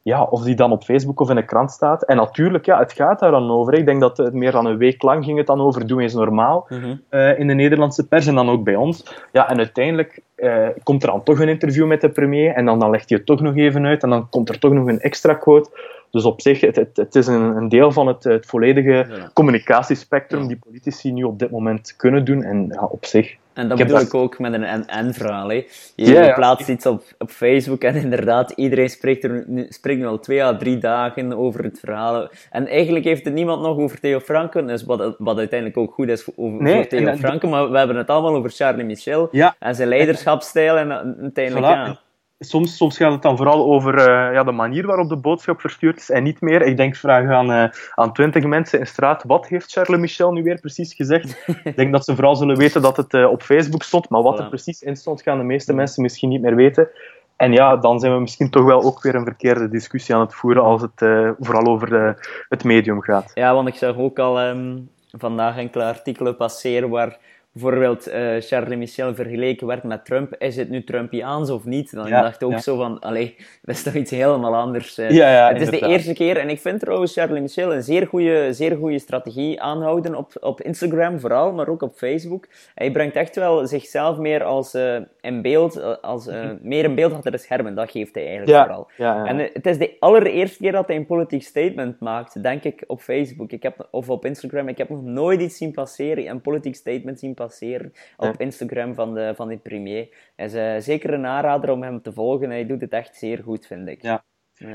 [0.09, 2.03] Ja, of die dan op Facebook of in de krant staat.
[2.03, 3.73] En natuurlijk, ja, het gaat daar dan over.
[3.73, 6.13] Ik denk dat het meer dan een week lang ging het dan over Doe eens
[6.13, 7.01] normaal mm -hmm.
[7.09, 9.03] uh, in de Nederlandse pers en dan ook bij ons.
[9.31, 12.79] Ja, en uiteindelijk uh, komt er dan toch een interview met de premier en dan,
[12.79, 14.99] dan legt hij het toch nog even uit en dan komt er toch nog een
[14.99, 15.69] extra quote.
[16.11, 19.29] Dus op zich, het, het, het is een, een, deel van het, het volledige ja.
[19.33, 22.43] communicatiespectrum die politici nu op dit moment kunnen doen.
[22.43, 23.35] En ja, op zich.
[23.53, 25.51] En dat ik bedoel ik ook met een en-en-verhaal.
[25.51, 30.43] Je, plaatst iets op, op Facebook en inderdaad, iedereen spreekt, er, spreekt nu al twee
[30.43, 32.29] à drie dagen over het verhaal.
[32.51, 36.09] En eigenlijk heeft het niemand nog over Theo Franken, dus wat, wat uiteindelijk ook goed
[36.09, 39.75] is over, nee, Theo en, Franken, maar we hebben het allemaal over Charlie Michel en
[39.75, 42.08] zijn leiderschapsstijl en uiteindelijk, voilà.
[42.39, 45.97] Soms, soms gaat het dan vooral over uh, ja, de manier waarop de boodschap verstuurd
[45.97, 46.61] is en niet meer.
[46.61, 50.43] Ik denk, vraag aan, uh, aan twintig mensen in straat, wat heeft Charles Michel nu
[50.43, 51.47] weer precies gezegd?
[51.63, 54.39] ik denk dat ze vooral zullen weten dat het uh, op Facebook stond, maar wat
[54.39, 56.89] er precies in stond, gaan de meeste mensen misschien niet meer weten.
[57.35, 60.33] En ja, dan zijn we misschien toch wel ook weer een verkeerde discussie aan het
[60.33, 60.91] voeren als het
[61.39, 62.13] vooral over de,
[62.49, 63.31] het medium gaat.
[63.33, 67.17] Ja, want ik zag ook al um, vandaag enkele artikelen passeren waar
[67.51, 71.93] bijvoorbeeld uh, Charles Michel vergeleken werd met Trump, is het nu Trumpiaans of niet?
[71.93, 74.95] Dan ja, dacht ik ook zo van, allee, dat is toch iets helemaal anders.
[74.95, 78.07] Ja, ja, het is de eerste keer, en ik vind trouwens Charles Michel een zeer
[78.07, 82.47] goede, zeer goede strategie aanhouden op, op Instagram vooral, maar ook op Facebook.
[82.75, 86.57] Hij brengt echt wel zichzelf meer als uh, in beeld, als, mhm.
[86.61, 88.87] meer in beeld achter de schermen, dat geeft hij eigenlijk vooral.
[89.25, 93.01] En het is de allereerste keer dat hij een politiek statement maakt, denk ik, op
[93.01, 94.67] Facebook ik heb, of op Instagram.
[94.67, 99.13] Ik heb nog nooit iets zien passeren, een politiek statement zien passeren op Instagram van
[99.13, 100.15] de, van de premier.
[100.35, 102.49] Hij is uh, zeker een aanrader om hem te volgen.
[102.49, 104.01] Hij doet het echt zeer goed, vind ik.
[104.01, 104.23] Ja.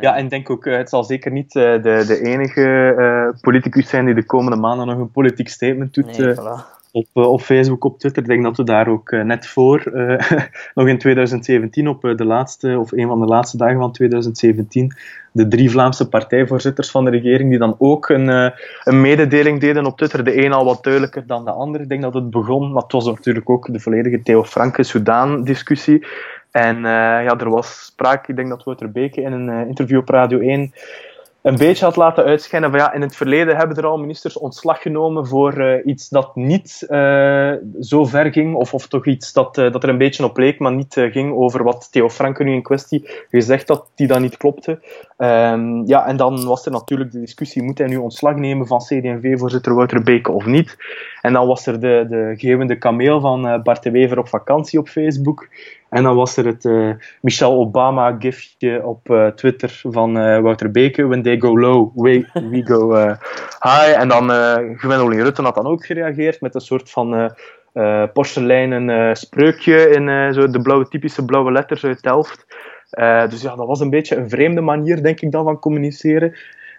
[0.00, 4.04] Ja, en denk ook, uh, het zal zeker niet uh, de, de enige politicus zijn
[4.04, 6.18] die de komende maanden nog een politiek statement doet.
[6.18, 8.22] Nee, voilà op, eh, op Facebook, op Twitter.
[8.22, 10.30] Ik denk dat we daar ook eh, net voor, eh,
[10.74, 14.92] nog in 2017, op de laatste, of een van de laatste dagen van 2017,
[15.32, 18.52] de drie Vlaamse partijvoorzitters van de regering, die dan ook een,
[18.84, 20.24] een mededeling deden op Twitter.
[20.24, 21.80] De een al wat duidelijker dan de ander.
[21.80, 26.06] Ik denk dat het begon, maar het was natuurlijk ook de volledige Theo Franke-Soudaan-discussie.
[26.50, 30.38] En ja, er was sprake, ik denk dat Wouter Beke in een interview op Radio
[30.38, 30.72] 1
[31.44, 34.82] een beetje had laten uitschijnen van ja, in het verleden hebben er al ministers ontslag
[34.82, 39.58] genomen voor uh, iets dat niet uh, zo ver ging, of, of toch iets dat,
[39.58, 42.52] uh, dat er een beetje op leek, maar niet ging over wat Theo Franken nu
[42.52, 44.70] in kwestie gezegd had, die dat niet klopte.
[45.18, 48.78] Um, ja, en dan was er natuurlijk de discussie, moet hij nu ontslag nemen van
[48.78, 50.76] CD&V-voorzitter Wouter Beke of niet?
[51.20, 54.88] En dan was er de, de geeuwende kameel van Bart de Wever op vakantie op
[54.88, 55.48] Facebook.
[55.94, 61.06] En dan was er het uh, Michelle Obama-gifje op uh, Twitter van uh, Wouter Beke.
[61.06, 62.96] When they go low, we, we go
[63.60, 63.98] high.
[63.98, 67.34] En dan uh, Gwendoline Rutten had dan ook gereageerd met een soort van
[68.12, 72.46] porseleinen spreukje in zo de blauwe, typische blauwe letters uit Delft.
[73.30, 76.34] dus ja, dat was een beetje een vreemde manier, denk ik, dan van communiceren.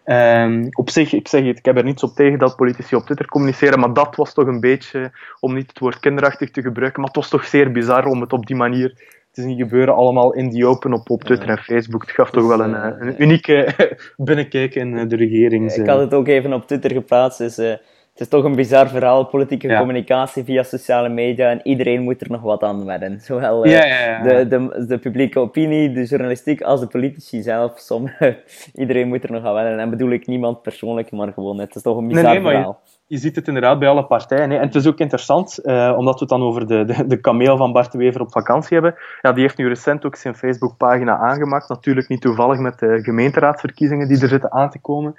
[0.06, 3.06] Um, op zich, ik zeg het, ik heb er niets op tegen dat politici op
[3.06, 7.00] Twitter communiceren, maar dat was toch een beetje, om niet het woord kinderachtig te gebruiken,
[7.00, 8.94] maar het was toch zeer bizar om het op die manier
[9.32, 12.02] te zien gebeuren, allemaal in die open op, op Twitter en Facebook.
[12.02, 13.74] Het gaf toch wel een, eh, een unieke
[14.18, 15.74] binnenkijk in eh, de regering.
[15.74, 17.74] Ik had het ook even op Twitter geplaatst, dus uh,
[18.16, 22.32] het is toch een bizar verhaal, politieke communicatie via sociale media en iedereen moet er
[22.32, 23.20] nog wat aan wedden.
[23.28, 27.80] Zowel uh, de, de, de, publieke opinie, de journalistiek als de politici zelf.
[27.80, 28.38] Sommige,
[28.74, 29.80] iedereen moet er nog aan wedden.
[29.80, 32.80] En bedoel ik niemand persoonlijk, maar gewoon, het is toch een bizar nee, nee, verhaal.
[32.84, 34.50] Je, je, ziet het inderdaad bij alle partijen.
[34.50, 34.58] Hè.
[34.58, 37.58] En het is ook interessant, uh, omdat we het dan over de, de, de kameel
[37.58, 38.96] van Bart de Wever op vakantie hebben.
[39.22, 41.70] Ja, die heeft nu recent ook zijn Facebookpagina aangemaakt.
[41.70, 45.16] Natuurlijk niet toevallig met de gemeenteraadsverkiezingen die er zitten aan te komen.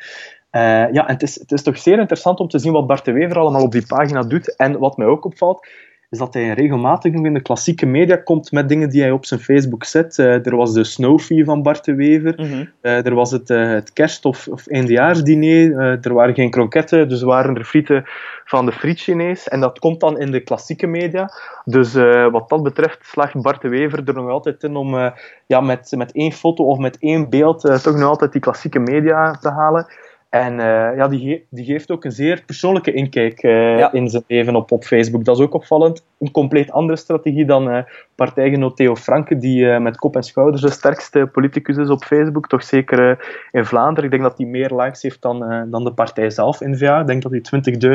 [0.56, 3.04] Uh, ja, en het is, het is toch zeer interessant om te zien wat Bart
[3.04, 4.56] de Wever allemaal op die pagina doet.
[4.56, 5.66] En wat mij ook opvalt,
[6.10, 9.26] is dat hij regelmatig nog in de klassieke media komt met dingen die hij op
[9.26, 10.18] zijn Facebook zet.
[10.18, 12.34] Uh, er was de Snowfee van Bart de Wever.
[12.36, 12.70] Mm -hmm.
[12.82, 15.80] uh, er was het, het kerst- of, of eindejaarsdiner.
[16.02, 18.04] er waren geen kroketten, dus waren er frieten
[18.44, 19.48] van de friet Chinees.
[19.48, 21.30] En dat komt dan in de klassieke media.
[21.64, 21.94] Dus
[22.30, 25.12] wat dat betreft slaagt Bart de Wever er nog altijd in om
[25.46, 29.32] ja, met, met één foto of met één beeld toch nog altijd die klassieke media
[29.32, 29.86] te halen.
[30.28, 34.56] En uh, ja, die, die, geeft ook een zeer persoonlijke inkijk uh, in zijn leven
[34.56, 35.24] op, op Facebook.
[35.24, 36.04] Dat is ook opvallend.
[36.18, 37.82] Een compleet andere strategie dan uh,
[38.16, 42.48] partijgenoot Theo Franke, die met kop en schouders de sterkste politicus is op Facebook.
[42.48, 44.04] Toch zeker in Vlaanderen.
[44.04, 47.00] Ik denk dat hij meer likes heeft dan, dan de partij zelf in VA.
[47.00, 47.42] Ik denk dat hij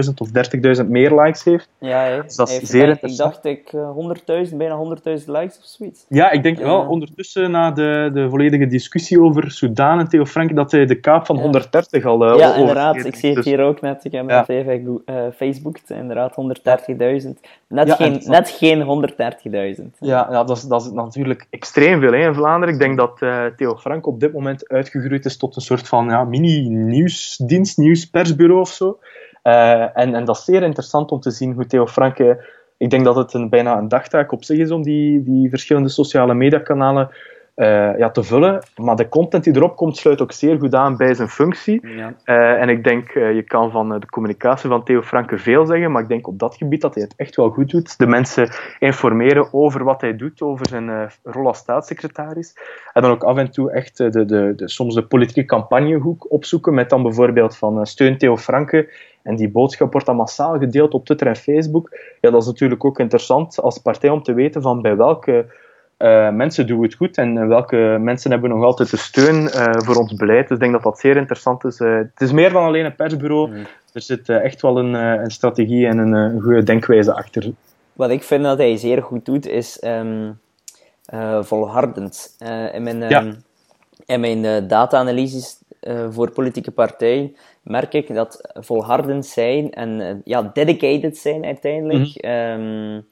[0.05, 0.29] 20.000 of
[0.83, 1.69] 30.000 meer likes heeft.
[1.77, 3.45] Ja, hij, dus dat is zeer interessant.
[3.45, 4.77] Ik dacht ik 100.000, bijna
[5.19, 6.05] 100.000 likes of zoiets.
[6.09, 10.53] Ja, ik denk wel ondertussen na de, de volledige discussie over Soudaan en Theo Franke
[10.53, 13.05] dat hij de kaap van 130 al uh, Ja, inderdaad.
[13.05, 14.05] Ik zie het dus- hier ook net.
[14.05, 14.47] Ik heb ja.
[14.47, 15.03] even
[15.35, 15.89] Facebookt.
[15.89, 16.35] Inderdaad,
[17.23, 17.29] 130.000.
[17.67, 19.09] Net, ja, geen, net geen
[19.79, 19.85] 130.000.
[20.11, 22.73] Ja, ja dat, is, dat is natuurlijk extreem veel in Vlaanderen.
[22.73, 26.05] Ik denk dat uh, Theo Frank op dit moment uitgegroeid is tot een soort van
[26.09, 28.99] ja, mini-nieuwsdienst, nieuwspersbureau of zo.
[29.43, 32.17] Uh, en, en dat is zeer interessant om te zien hoe Theo Frank...
[32.77, 35.89] ik denk dat het een, bijna een dagtaak op zich is om die, die verschillende
[35.89, 37.09] sociale mediakanalen
[37.55, 38.63] uh, ja, te vullen.
[38.75, 41.87] Maar de content die erop komt, sluit ook zeer goed aan bij zijn functie.
[41.87, 42.13] Ja.
[42.25, 45.91] Uh, en ik denk, uh, je kan van de communicatie van Theo Franke veel zeggen,
[45.91, 47.97] maar ik denk op dat gebied dat hij het echt wel goed doet.
[47.97, 52.55] De mensen informeren over wat hij doet, over zijn rol als staatssecretaris.
[52.93, 56.73] En dan ook af en toe echt de, de, de, soms de politieke campagnehoek opzoeken,
[56.73, 58.89] met dan bijvoorbeeld van steun Theo Franke.
[59.23, 61.97] En die boodschap wordt dan massaal gedeeld op Twitter en Facebook.
[62.21, 65.45] Ja, dat is natuurlijk ook interessant als partij om te weten van bij welke
[66.01, 69.95] uh, mensen doen het goed en welke mensen hebben nog altijd de steun uh, voor
[69.95, 70.47] ons beleid.
[70.47, 71.79] Dus ik denk dat dat zeer interessant is.
[71.79, 73.49] Uh, het is meer dan alleen een persbureau.
[73.49, 73.65] Mm.
[73.93, 77.51] Er zit echt wel een, een, strategie en een, een, goede denkwijze achter.
[77.93, 80.39] Wat ik vind dat hij zeer goed doet, is um,
[81.41, 82.35] volhardend.
[82.73, 83.21] in mijn, ja.
[83.21, 83.43] um,
[84.05, 85.59] in mijn data-analyses
[86.09, 92.23] voor politieke partijen merk ik dat volhardend zijn en ja, dedicated zijn uiteindelijk.
[92.23, 93.03] Mm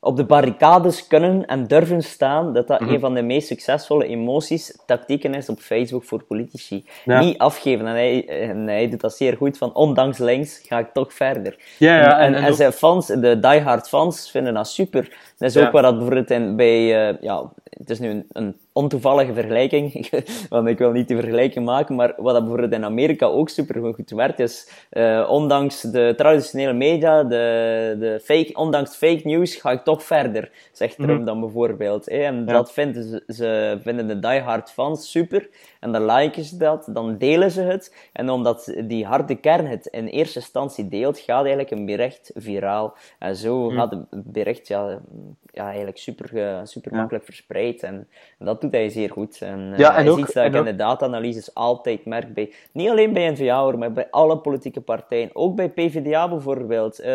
[0.00, 2.92] op de barricades kunnen en durven staan, dat dat mhm.
[2.92, 6.84] een van de meest succesvolle emoties, tactieken is op Facebook voor politici.
[7.04, 7.86] Niet afgeven.
[7.86, 11.56] En hij, en hij doet dat zeer goed, van ondanks links ga ik toch verder.
[11.78, 15.27] Ja, ja, en, en, zijn fans, de diehard fans, vinden dat super.
[15.38, 18.56] Dat is ook waar dat bijvoorbeeld in, bij, uh, ja, het is nu een, een
[18.72, 20.10] ontoevallige vergelijking,
[20.48, 23.94] want ik wil niet die vergelijking maken, maar wat dat bijvoorbeeld in Amerika ook super
[23.94, 29.70] goed werkt, is uh, ondanks de traditionele media, de, de fake, ondanks fake news, ga
[29.70, 31.24] ik toch verder, zegt Trump mm -hmm.
[31.24, 32.06] dan bijvoorbeeld.
[32.06, 32.22] Hè?
[32.22, 35.48] En dat vinden ze, ze, vinden de diehard fans super,
[35.80, 39.86] en dan liken ze dat, dan delen ze het, en omdat die harde kern het
[39.86, 42.96] in eerste instantie deelt, gaat eigenlijk een bericht viraal.
[43.18, 43.76] En zo mm.
[43.76, 47.82] gaat het bericht ja, um, ja, eigenlijk super, super makkelijk verspreid.
[47.82, 48.08] En,
[48.38, 49.38] dat doet hij zeer goed.
[49.40, 53.12] En, ja, en ook, ziet dat ik in de data-analyses altijd merk bij, niet alleen
[53.12, 55.30] bij NVA, maar bij alle politieke partijen.
[55.32, 57.00] Ook bij PvdA bijvoorbeeld.
[57.00, 57.06] Uh,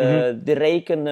[0.44, 1.04] De rijken, uh,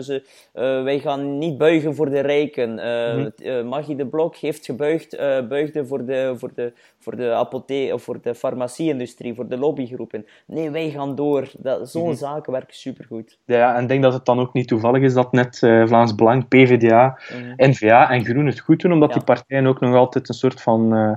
[0.00, 0.22] ze,
[0.54, 2.68] uh, wij gaan niet buigen voor de rijken.
[2.70, 3.28] Mm
[3.68, 5.16] Maggie de Blok heeft gebuigd,
[5.48, 10.26] buigde voor de, voor de, voor de apotheek of voor de farmacie-industrie, voor de lobbygroepen.
[10.46, 11.50] Nee, wij gaan door.
[11.82, 13.38] Zo'n mm zaken werken supergoed.
[13.44, 16.48] Ja, en ik denk dat het dan ook niet toevallig is dat net Vlaams Belang,
[16.48, 20.34] PvdA, mm NVA en Groen het goed doen, omdat die partijen ook nog altijd een
[20.34, 21.12] soort van, uh,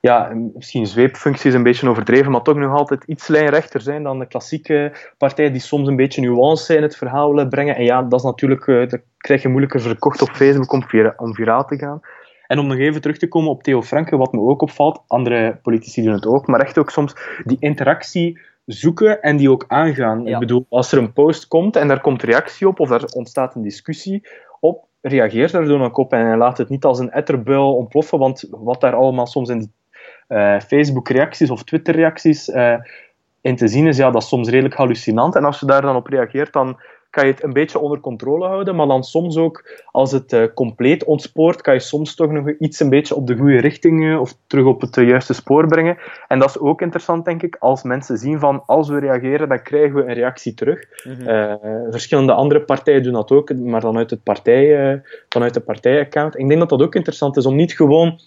[0.00, 4.26] ja, misschien zweepfuncties een beetje overdreven, maar toch nog altijd iets lijnrechter zijn dan de
[4.26, 7.76] klassieke partijen die soms een beetje nuance in het verhaal willen brengen.
[7.76, 11.14] En ja, dat is natuurlijk, uh, dat krijg je moeilijker verkocht op Facebook om, vira
[11.16, 12.00] om viraal te gaan.
[12.46, 15.58] En om nog even terug te komen op Theo Franke, wat me ook opvalt, andere
[15.62, 17.14] politici doen het ook, maar echt ook soms
[17.44, 20.26] die interactie zoeken en die ook aangaan.
[20.26, 23.54] Ik bedoel, als er een post komt en daar komt reactie op, of er ontstaat
[23.54, 24.28] een discussie
[24.60, 28.48] op, reageert daar dan ook op en laat het niet als een etterbuil ontploffen, want
[28.50, 29.72] wat daar allemaal soms in die
[30.28, 32.74] uh, Facebook-reacties of Twitter-reacties uh,
[33.40, 35.34] in te zien is, ja, dat is soms redelijk hallucinant.
[35.34, 38.46] En als je daar dan op reageert, dan kan je het een beetje onder controle
[38.46, 42.50] houden, maar dan soms ook, als het uh, compleet ontspoort, kan je soms toch nog
[42.58, 45.66] iets een beetje op de goede richting uh, of terug op het uh, juiste spoor
[45.66, 45.98] brengen.
[46.28, 49.62] En dat is ook interessant, denk ik, als mensen zien van, als we reageren, dan
[49.62, 50.84] krijgen we een reactie terug.
[51.04, 51.54] Mm
[51.90, 56.38] verschillende andere partijen doen dat ook, maar dan uit het partij, vanuit de partijaccount.
[56.38, 58.20] Ik denk dat dat ook interessant is, om niet gewoon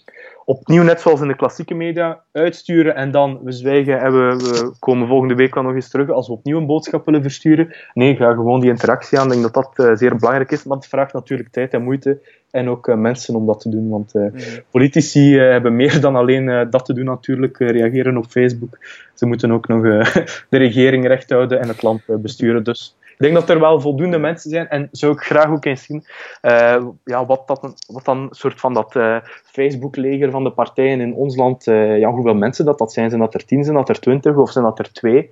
[0.50, 4.72] opnieuw, net zoals in de klassieke media, uitsturen en dan we zwijgen en we, we
[4.78, 7.76] komen volgende week wel nog eens terug als we opnieuw een boodschap willen versturen.
[7.94, 9.24] Nee, ga gewoon die interactie aan.
[9.26, 12.20] Ik denk dat dat uh, zeer belangrijk is, maar het vraagt natuurlijk tijd en moeite
[12.50, 13.88] en ook uh, mensen om dat te doen.
[13.88, 14.26] Want uh,
[14.70, 18.78] politici hebben meer dan alleen dat te doen natuurlijk, reageren op Facebook.
[19.14, 19.82] Ze moeten ook nog
[20.52, 22.64] de regering recht houden en het land besturen.
[22.64, 26.04] Dus denk dat er wel voldoende mensen zijn en zou ik graag ook eens zien
[26.42, 31.14] uh, ja, wat, dat, wat dan soort van dat uh, Facebook-leger van de partijen in
[31.14, 33.08] ons land, uh, ja, hoeveel mensen dat, dat zijn.
[33.08, 35.30] Zijn dat er tien, zijn dat er twintig of zijn dat er twee?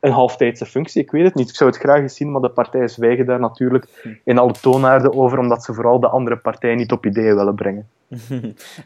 [0.00, 1.48] Een halftijdse functie, ik weet het niet.
[1.48, 5.14] Ik zou het graag eens zien, maar de partijen zwijgen daar natuurlijk in alle toonaarden
[5.14, 7.88] over, omdat ze vooral de andere partijen niet op ideeën willen brengen.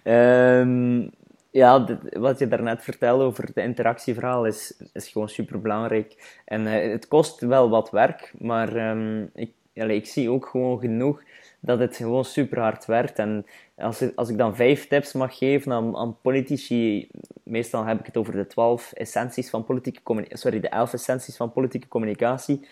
[0.05, 1.11] um,
[1.51, 6.41] ja, wat je daarnet vertelde over het interactieverhaal is, is gewoon super belangrijk.
[6.45, 11.23] En uh, het kost wel wat werk, maar um, ik, ik zie ook gewoon genoeg
[11.61, 13.19] dat het gewoon super hard werkt.
[13.19, 17.09] En als, als ik dan vijf tips mag geven aan, aan politici,
[17.43, 21.37] meestal heb ik het over de twaalf essenties van politieke communicatie, sorry, de elf essenties
[21.37, 22.67] van politieke communicatie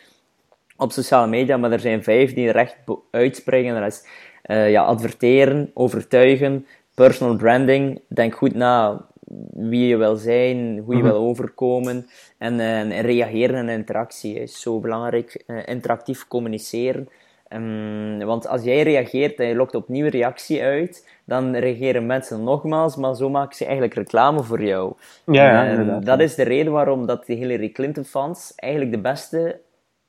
[0.77, 2.77] op sociale media, maar er zijn vijf die er echt
[3.11, 3.81] uitspringen.
[3.81, 4.07] Dat is
[4.47, 6.67] uh, ja, adverteren, overtuigen,
[6.99, 8.01] personal branding.
[8.09, 9.07] Denk goed na
[9.53, 11.13] wie je wil zijn, hoe je mhm.
[11.13, 12.07] wil overkomen.
[12.39, 15.45] En, uh, reageren en interactie is zo belangrijk.
[15.47, 17.09] Uh, interactief communiceren.
[17.53, 22.97] Um, want als jij reageert en je lokt opnieuw reactie uit, dan reageren mensen nogmaals,
[22.97, 24.93] maar zo maken ze eigenlijk reclame voor jou.
[25.25, 29.61] Ja, dat is de reden waarom dat de Hillary Clinton fans eigenlijk de beste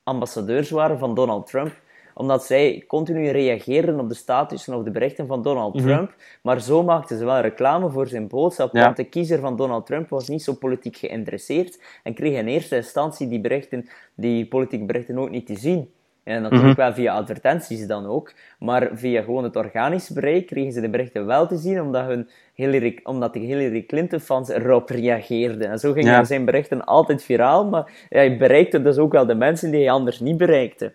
[0.04, 1.72] ambassadeurs waren van Donald Trump
[2.20, 5.84] omdat zij continu reageren op de statussen of de berichten van Donald mhm.
[5.84, 6.16] Trump.
[6.42, 8.72] Maar zo maakten ze wel reclame voor zijn boodschap.
[8.72, 12.76] Want de kiezer van Donald Trump was niet zo politiek geïnteresseerd en kreeg in eerste
[12.76, 15.90] instantie die berichten, die politieke berichten ook niet te zien.
[16.24, 16.82] En natuurlijk mhm.
[16.82, 18.34] wel via advertenties dan ook.
[18.60, 22.30] Maar via gewoon het organische bereik kregen ze de berichten wel te zien, omdat, hun
[22.54, 25.70] Hillary, omdat de Hillary Clinton-fans erop reageerden.
[25.70, 29.72] En zo gingen zijn berichten altijd viraal, maar hij bereikte dus ook wel de mensen
[29.72, 30.94] die hij anders niet bereikte.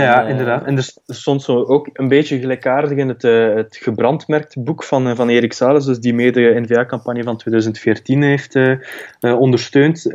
[0.00, 0.64] Ja, inderdaad.
[0.64, 5.08] En er stond zo ook een beetje gelijkaardig in het, uh, het gebrandmerkte boek van,
[5.08, 8.78] uh, van Erik Sales, dus die mee de N-VA-campagne van 2014 heeft uh,
[9.20, 10.06] ondersteund.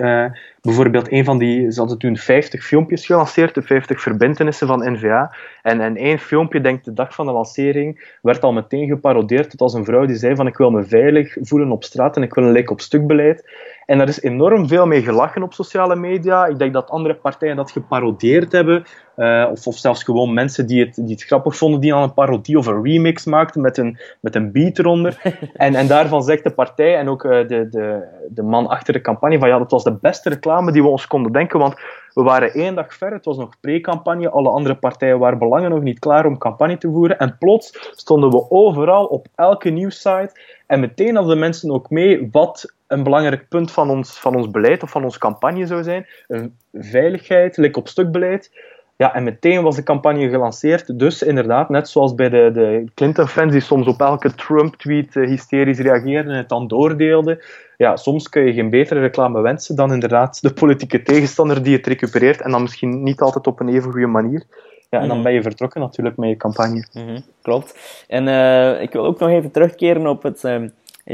[0.62, 5.36] Bijvoorbeeld een van die, ze hadden toen 50 filmpjes gelanceerd, de 50 verbindenissen van NVA.
[5.62, 9.62] En, en één filmpje, denk de dag van de lancering, werd al meteen geparodeerd tot
[9.62, 12.34] als een vrouw die zei van ik wil me veilig voelen op straat en ik
[12.34, 13.44] wil een lijk op stuk beleid.
[13.86, 16.46] En daar is enorm veel mee gelachen op sociale media.
[16.46, 18.84] Ik denk dat andere partijen dat geparodeerd hebben.
[19.18, 22.14] Uh, of, of, zelfs gewoon mensen die het, die het grappig vonden, die aan een
[22.14, 25.22] parodie of een remix maakten met een, met een beat eronder.
[25.54, 29.02] en, en daarvan zegt de partij en ook uh, de, de, de man achter de
[29.02, 31.76] campagne van ja, dat was de beste reclame die we ons konden denken, want
[32.14, 35.82] we waren één dag ver, het was nog pre-campagne, alle andere partijen waren belangen nog
[35.82, 37.20] niet klaar om campagne te voeren.
[37.20, 42.74] En plots stonden we overal op elke nieuwssite en meteen hadden mensen ook mee wat
[42.88, 46.08] een belangrijk punt van ons, van ons beleid of van onze campagne zou zijn.
[46.28, 48.52] Een veiligheid, lik op stuk beleid.
[48.98, 51.00] Ja, en meteen was de campagne gelanceerd.
[51.00, 55.80] Dus inderdaad, net zoals bij de, de Clinton-fans die soms op elke Trump-tweet uh, hysterisch
[55.80, 57.40] reageerden en het dan doordeelden.
[57.78, 61.88] Ja, soms kun je geen betere reclame wensen dan inderdaad de politieke tegenstander die het
[61.88, 64.44] recupereert en dan misschien niet altijd op een even goede manier.
[64.90, 65.26] Ja, en dan mhm.
[65.26, 66.88] ben je vertrokken natuurlijk met je campagne.
[66.94, 68.04] Mm klopt.
[68.08, 70.44] En uh, ik wil ook nog even terugkeren op het...
[70.44, 70.66] Uh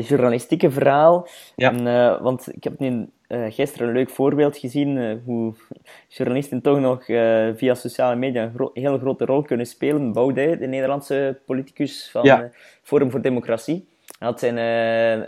[0.01, 1.27] journalistieke verhaal.
[1.55, 1.71] Ja.
[1.71, 5.53] En, uh, want ik heb nu uh, gisteren een leuk voorbeeld gezien uh, hoe
[6.07, 7.05] journalisten toch nog
[7.55, 10.11] via sociale media een gro hele grote rol kunnen spelen.
[10.11, 12.51] Boude, de Nederlandse politicus van ja.
[12.81, 13.87] Forum voor Democratie,
[14.19, 14.57] had, zijn,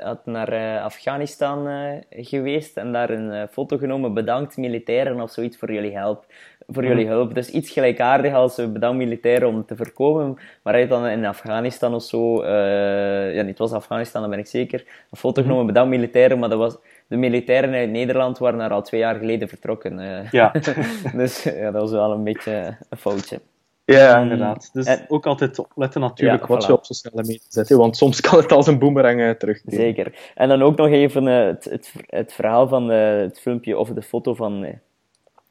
[0.02, 1.68] had naar Afghanistan
[2.10, 4.14] geweest en daar een foto genomen.
[4.14, 6.26] Bedankt militairen of zoiets voor jullie help
[6.68, 7.14] voor jullie mhm.
[7.14, 7.34] hulp.
[7.34, 10.38] Dus iets gelijkaardig als bedankt militairen om te voorkomen.
[10.62, 14.84] Maar hij dan in Afghanistan of zo, ja, het was Afghanistan, dan ben ik zeker,
[15.12, 15.50] een foto mhm.
[15.50, 16.78] genomen bedankt militairen, maar dat was,
[17.08, 20.00] de militairen uit Nederland waren daar al twee jaar geleden vertrokken.
[20.00, 20.32] Uh.
[20.32, 20.54] Ja.
[21.14, 23.40] dus ja, dat was wel een beetje een foutje.
[23.86, 24.70] Ja, inderdaad.
[24.74, 28.52] Dus ook altijd opletten natuurlijk wat je op sociale media zet, want soms kan het
[28.52, 30.32] als een boemerang uh, Zeker.
[30.36, 34.34] En dan ook nog even het, het, het, verhaal van het filmpje of de foto
[34.34, 34.80] van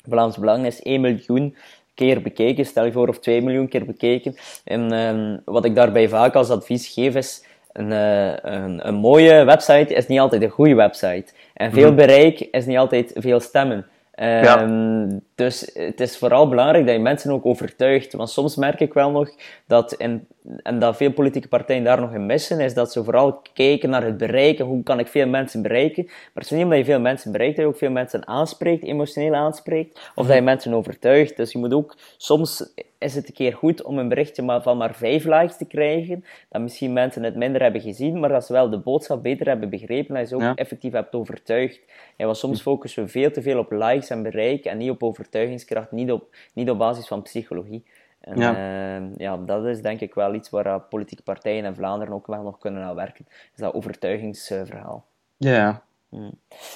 [0.09, 1.57] Vlaams Belang is 1 miljoen
[1.95, 4.37] keer bekeken, stel je voor, of 2 miljoen keer bekeken.
[4.65, 7.45] En um, wat ik daarbij vaak als advies geef is,
[7.75, 11.25] een, uh, een, een, mooie website is niet altijd een goede website.
[11.55, 11.97] En veel mhm.
[11.97, 13.87] bereik is niet altijd veel stemmen.
[14.23, 18.13] Um, Dus het is vooral belangrijk dat je mensen ook overtuigt.
[18.13, 19.31] Want soms merk ik wel nog
[19.67, 20.27] dat, in,
[20.63, 24.05] en dat veel politieke partijen daar nog in missen, is dat ze vooral kijken naar
[24.05, 24.65] het bereiken.
[24.65, 26.05] Hoe kan ik veel mensen bereiken?
[26.05, 28.85] Maar het is niet omdat je veel mensen bereikt, dat je ook veel mensen aanspreekt,
[28.85, 31.37] emotioneel aanspreekt, of dat je mensen overtuigt.
[31.37, 34.95] Dus je moet ook, soms is het een keer goed om een berichtje van maar
[34.95, 38.71] vijf likes te krijgen, dat misschien mensen het minder hebben gezien, maar dat ze wel
[38.71, 41.81] de boodschap beter hebben begrepen, dat je ze ook effectief hebt overtuigd.
[42.17, 45.03] Ja, want soms focussen we veel te veel op likes en bereik en niet op
[45.03, 47.85] overtuigingskracht, niet op, niet op basis van psychologie.
[48.21, 49.01] En ja.
[49.01, 52.43] Uh, ja, dat is denk ik wel iets waar politieke partijen in Vlaanderen ook wel
[52.43, 53.27] nog kunnen aan werken.
[53.29, 55.05] Is dat overtuigingsverhaal.
[55.37, 55.83] Ja.
[56.09, 56.33] Hmm.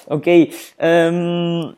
[0.07, 1.75] Oké, okay, um,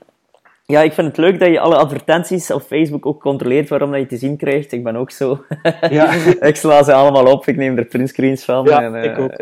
[0.72, 3.99] ja, ik vind het leuk dat je alle advertenties op Facebook ook controleert waarom dat
[3.99, 4.72] je te zien krijgt.
[4.72, 5.39] Ik ben ook zo.
[5.89, 6.13] Ja.
[6.51, 8.65] ik sla ze allemaal op, ik neem er printscreens van.
[8.65, 9.38] Ja, en, uh, ik ook.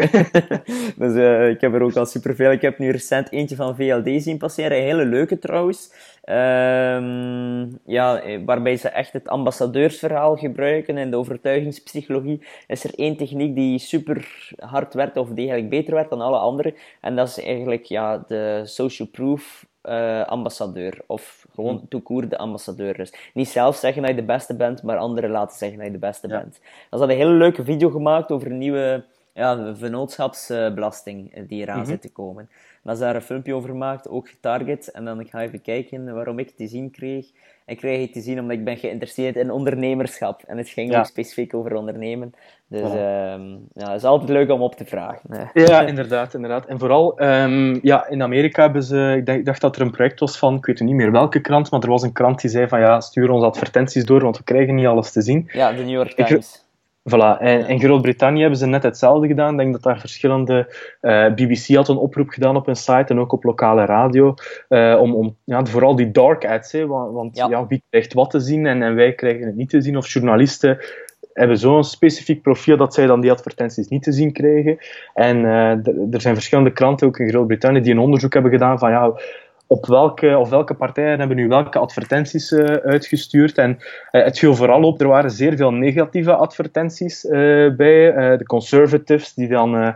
[1.02, 2.52] dus uh, ik heb er ook al superveel.
[2.52, 5.92] Ik heb nu recent eentje van VLD zien passeren, een hele leuke trouwens.
[6.30, 12.42] Um, ja, eh, waarbij ze echt het ambassadeursverhaal gebruiken en de overtuigingspsychologie.
[12.68, 16.38] Is er één techniek die super hard werkt of die eigenlijk beter werkt dan alle
[16.38, 16.74] andere.
[17.02, 21.02] En dat is eigenlijk ja, de social proof uh, ambassadeur.
[21.08, 21.88] Of gewoon hmm.
[21.88, 22.98] toekoer de ambassadeur.
[22.98, 25.94] Dus niet zelf zeggen dat je de beste bent, maar anderen laten zeggen dat je
[25.94, 26.60] de beste bent.
[26.90, 29.04] Dat had een hele leuke video gemaakt over een nieuwe
[29.34, 32.50] ja, vennootschapsbelasting eh, die eraan mm zit te komen.
[32.90, 34.92] Maar ze daar een filmpje over gemaakt, ook getarget.
[34.92, 37.26] En dan ga ik even kijken waarom ik het te zien kreeg.
[37.66, 40.42] Ik kreeg het te zien omdat ik ben geïnteresseerd in ondernemerschap.
[40.48, 42.34] En het ging ook specifiek over ondernemen.
[42.68, 43.34] Dus ja.
[43.34, 45.50] Ehm, ja, het is altijd leuk om op te vragen.
[45.54, 46.66] Ja, inderdaad, inderdaad.
[46.66, 49.14] En vooral, um, ja, in Amerika hebben ze...
[49.18, 51.40] Ik, dacht, ik dacht dat er een project was van, ik weet niet meer welke
[51.40, 54.38] krant, maar er was een krant die zei van, ja, stuur ons advertenties door, want
[54.38, 55.50] we krijgen niet alles te zien.
[55.52, 56.68] Ja, de New York Times.
[57.04, 57.40] Voilà.
[57.40, 59.52] En in Groot-Brittannië hebben ze net hetzelfde gedaan.
[59.52, 60.76] Ik denk dat daar verschillende...
[61.02, 64.34] Uh, eh, BBC had een oproep gedaan op hun site en ook op lokale radio.
[64.70, 67.68] Uh, om, om ja, vooral die dark ads, hè, want, want ja.
[67.68, 69.98] wie krijgt wat te zien en, en wij krijgen het niet te zien.
[69.98, 70.78] Of journalisten
[71.34, 74.78] hebben zo'n specifiek profiel dat zij dan die advertenties niet te zien krijgen.
[75.14, 78.92] En uh, er zijn verschillende kranten, ook in Groot-Brittannië, die een onderzoek hebben gedaan van
[78.92, 79.14] ja
[79.72, 83.58] op welke, of welke partijen hebben nu welke advertenties uh, uitgestuurd.
[83.58, 83.70] En
[84.12, 87.32] uh, het viel vooral op, er waren zeer veel negatieve advertenties uh,
[87.76, 88.38] bij.
[88.38, 89.96] de conservatives, die dan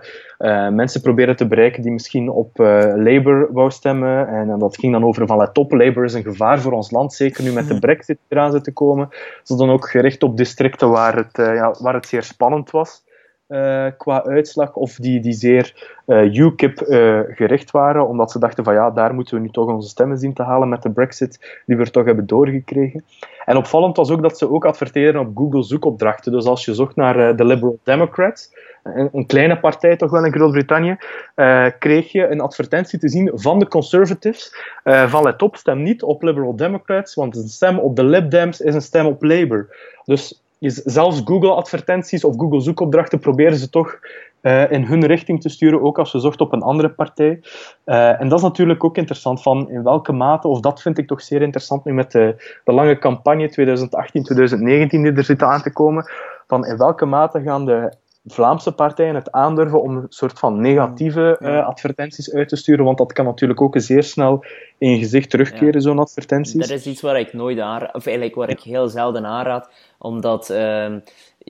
[0.76, 2.57] mensen proberen te bereiken die misschien op
[2.95, 4.28] Labour wou stemmen.
[4.28, 7.13] En dat ging dan over van, let op, Labour is een gevaar voor ons land,
[7.13, 9.09] zeker nu met de brexit eraan zit te komen.
[9.43, 13.03] Ze dan ook gericht op districten waar het, ja, waar het zeer spannend was.
[13.47, 18.63] Uh, qua uitslag, of die, die zeer uh, UKIP uh, gericht waren, omdat ze dachten
[18.63, 21.61] van ja, daar moeten we nu toch onze stemmen zien te halen met de brexit
[21.65, 23.05] die we er toch hebben doorgekregen.
[23.45, 26.31] En opvallend was ook dat ze ook adverteren op Google zoekopdrachten.
[26.31, 30.33] Dus als je zocht naar de Liberal Democrats, een, een, kleine partij toch wel in
[30.33, 30.97] Groot-Brittannië,
[31.79, 36.21] kreeg je een advertentie te zien van de Conservatives van let op, stem niet op
[36.21, 39.67] Liberal Democrats, want een stem op de Lib Dems is een stem op Labour.
[40.05, 43.99] Dus is zelfs Google-advertenties of Google-zoekopdrachten proberen ze toch
[44.41, 47.41] uh, in hun richting te sturen, ook als je zocht op een andere partij.
[47.86, 51.07] Uh, en dat is natuurlijk ook interessant, van in welke mate, of dat vind ik
[51.07, 53.53] toch zeer interessant nu met de, de lange campagne 2018-2019
[54.88, 56.11] die er zit aan te komen,
[56.47, 57.93] van in welke mate gaan de
[58.26, 62.97] Vlaamse partijen het aandurven om een soort van negatieve uh, advertenties uit te sturen, want
[62.97, 64.45] dat kan natuurlijk ook zeer snel
[64.78, 66.67] in je gezicht terugkeren, zo'n advertenties.
[66.67, 70.49] Dat is iets waar ik nooit aanraad, of eigenlijk waar ik heel zelden aanraad, omdat,
[70.49, 70.95] uh,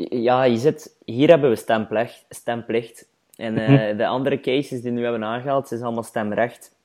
[0.09, 3.07] ja, je zit, hier hebben we stemplicht, stemplicht.
[3.35, 6.75] En uh, de andere cases die nu hebben aangehaald, is allemaal stemrecht.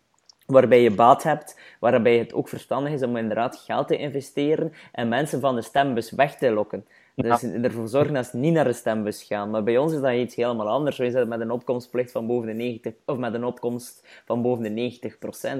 [0.47, 5.09] Waarbij je baat hebt, waarbij het ook verstandig is om inderdaad geld te investeren en
[5.09, 6.84] mensen van de stembus weg te lokken.
[7.23, 9.51] Dus ervoor zorgen dat ze niet naar de stembus gaan.
[9.51, 10.97] Maar bij ons is dat iets helemaal anders.
[10.97, 14.75] Wij zitten met een opkomstplicht van boven de 90, of met een opkomst van boven
[14.75, 14.99] de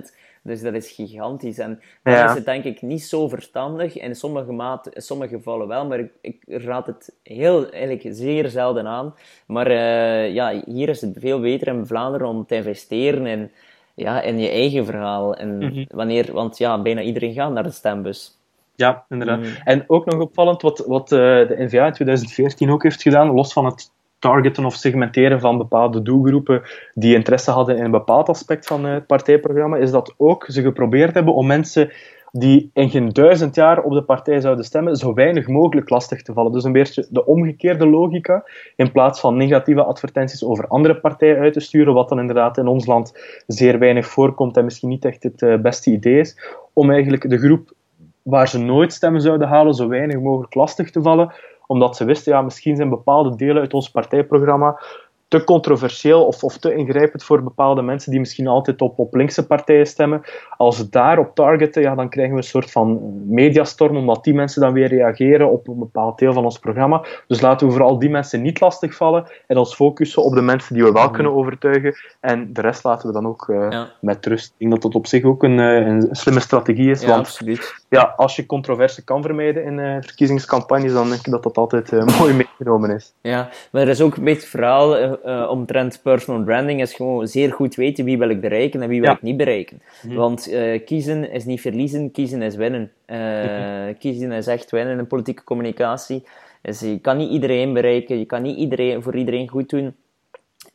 [0.09, 1.59] 90% Dus dat is gigantisch.
[1.59, 3.99] En dan is het denk ik niet zo verstandig.
[3.99, 8.49] In sommige, mate, in sommige gevallen wel, maar ik, ik, raad het heel, eigenlijk zeer
[8.49, 9.15] zelden aan.
[9.47, 13.51] Maar uh, ja, hier is het veel beter in Vlaanderen om te investeren in,
[13.95, 15.35] ja, in je eigen verhaal.
[15.35, 15.85] En mhm.
[15.89, 18.38] wanneer, want ja, bijna iedereen gaat naar de stembus.
[18.79, 19.39] Ja, inderdaad.
[19.39, 19.45] Mm.
[19.64, 23.53] En ook nog opvallend, wat, wat uh, de NVA in 2014 ook heeft gedaan, los
[23.53, 26.62] van het targeten of segmenteren van bepaalde doelgroepen
[26.95, 31.14] die interesse hadden in een bepaald aspect van het partijprogramma, is dat ook ze geprobeerd
[31.14, 31.91] hebben om mensen
[32.33, 36.33] die in geen duizend jaar op de partij zouden stemmen, zo weinig mogelijk lastig te
[36.33, 36.53] vallen.
[36.53, 38.45] Dus een beetje de omgekeerde logica,
[38.76, 42.66] in plaats van negatieve advertenties over andere partijen uit te sturen, wat dan inderdaad in
[42.66, 43.12] ons land
[43.47, 46.39] zeer weinig voorkomt en misschien niet echt het eh, beste idee is,
[46.72, 47.76] om eigenlijk de groep
[48.23, 51.33] waar ze nooit stemmen zouden halen, zo weinig mogelijk lastig te vallen,
[51.66, 54.81] omdat ze wisten, ja, misschien zijn bepaalde delen uit ons partijprogramma
[55.29, 59.47] te controversieel of, of te ingrijpend voor bepaalde mensen die misschien altijd op, op linkse
[59.47, 60.22] partijen stemmen.
[60.57, 64.61] Als we daarop targeten, ja, dan krijgen we een soort van mediastorm, omdat die mensen
[64.61, 67.05] dan weer reageren op een bepaald deel van ons programma.
[67.26, 70.85] Dus laten we vooral die mensen niet lastigvallen en ons focussen op de mensen die
[70.85, 71.95] we wel kunnen overtuigen.
[72.20, 74.47] En de rest laten we dan ook uh, met rust.
[74.47, 77.01] Ik denk dat dat op zich ook een, uh, een slimme strategie is.
[77.01, 77.74] Ja, want absoluut.
[77.89, 81.91] Ja, als je controverse kan vermijden in uh, verkiezingscampagnes, dan denk ik dat dat altijd
[82.18, 83.14] mooi meegenomen is.
[83.20, 87.27] Ja, maar er is ook een beetje het verhaal uh, omtrent personal branding is gewoon
[87.27, 89.83] zeer goed weten wie wil ik bereiken en wie wil ik niet bereiken.
[90.03, 90.14] Mhm.
[90.14, 92.91] Want uh, kiezen is niet verliezen, kiezen is winnen.
[93.07, 96.23] Uh, kiezen is echt winnen in politieke communicatie.
[96.62, 99.95] Dus je kan niet iedereen bereiken, je kan niet iedereen, voor iedereen goed doen.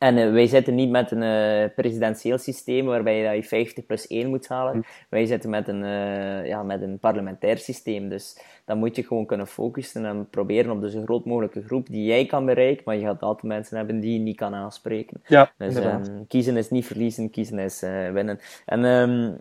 [0.04, 4.28] En uh, wij zitten niet met een uh, presidentieel systeem waarbij je 50 plus 1
[4.28, 4.76] moet halen.
[4.76, 4.86] Mhm.
[5.08, 8.08] Wij zitten met een, uh, ja, met een parlementair systeem.
[8.08, 11.86] Dus dan moet je gewoon kunnen focussen en proberen op de zo groot mogelijke groep
[11.86, 12.82] die jij kan bereiken.
[12.84, 15.22] Maar je gaat altijd mensen hebben die je niet kan aanspreken.
[15.26, 17.80] Ja, dus um, kiezen is niet verliezen, kiezen is
[18.12, 18.40] winnen.
[18.64, 19.40] En um,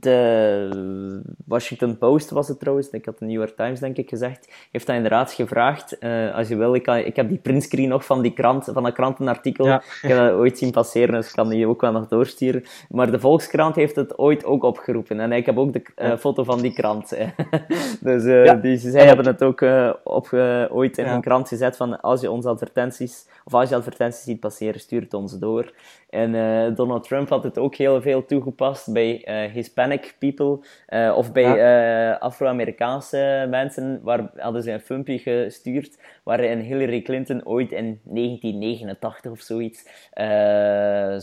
[0.00, 4.52] de Washington Post was het trouwens, ik had de New York Times denk ik gezegd,
[4.70, 5.96] heeft dat inderdaad gevraagd.
[6.00, 8.82] Uh, als je wil, ik, kan, ik heb die printscreen nog van, die krant, van
[8.82, 9.66] dat krantenartikel.
[9.74, 12.64] Ik heb dat ooit zien passeren, dus ik kan die ook wel nog doorsturen.
[12.88, 15.20] Maar de Volkskrant heeft het ooit ook opgeroepen.
[15.20, 17.08] En ik heb ook de uh, foto van die krant.
[18.00, 18.54] dus uh, ja.
[18.54, 19.64] die, zij hebben het ook
[20.04, 20.32] op,
[20.70, 24.40] ooit in een krant gezet van als je onze advertenties, of als je advertenties ziet
[24.40, 25.72] passeren, stuur het ons door.
[26.12, 30.58] En uh, Donald Trump had het ook heel veel toegepast bij uh, Hispanic people
[30.88, 32.12] uh, of bij ja.
[32.12, 34.00] Afro-Amerikaanse mensen.
[34.02, 39.84] Waar hadden ze een filmpje gestuurd waarin Hillary Clinton ooit in 1989 of zoiets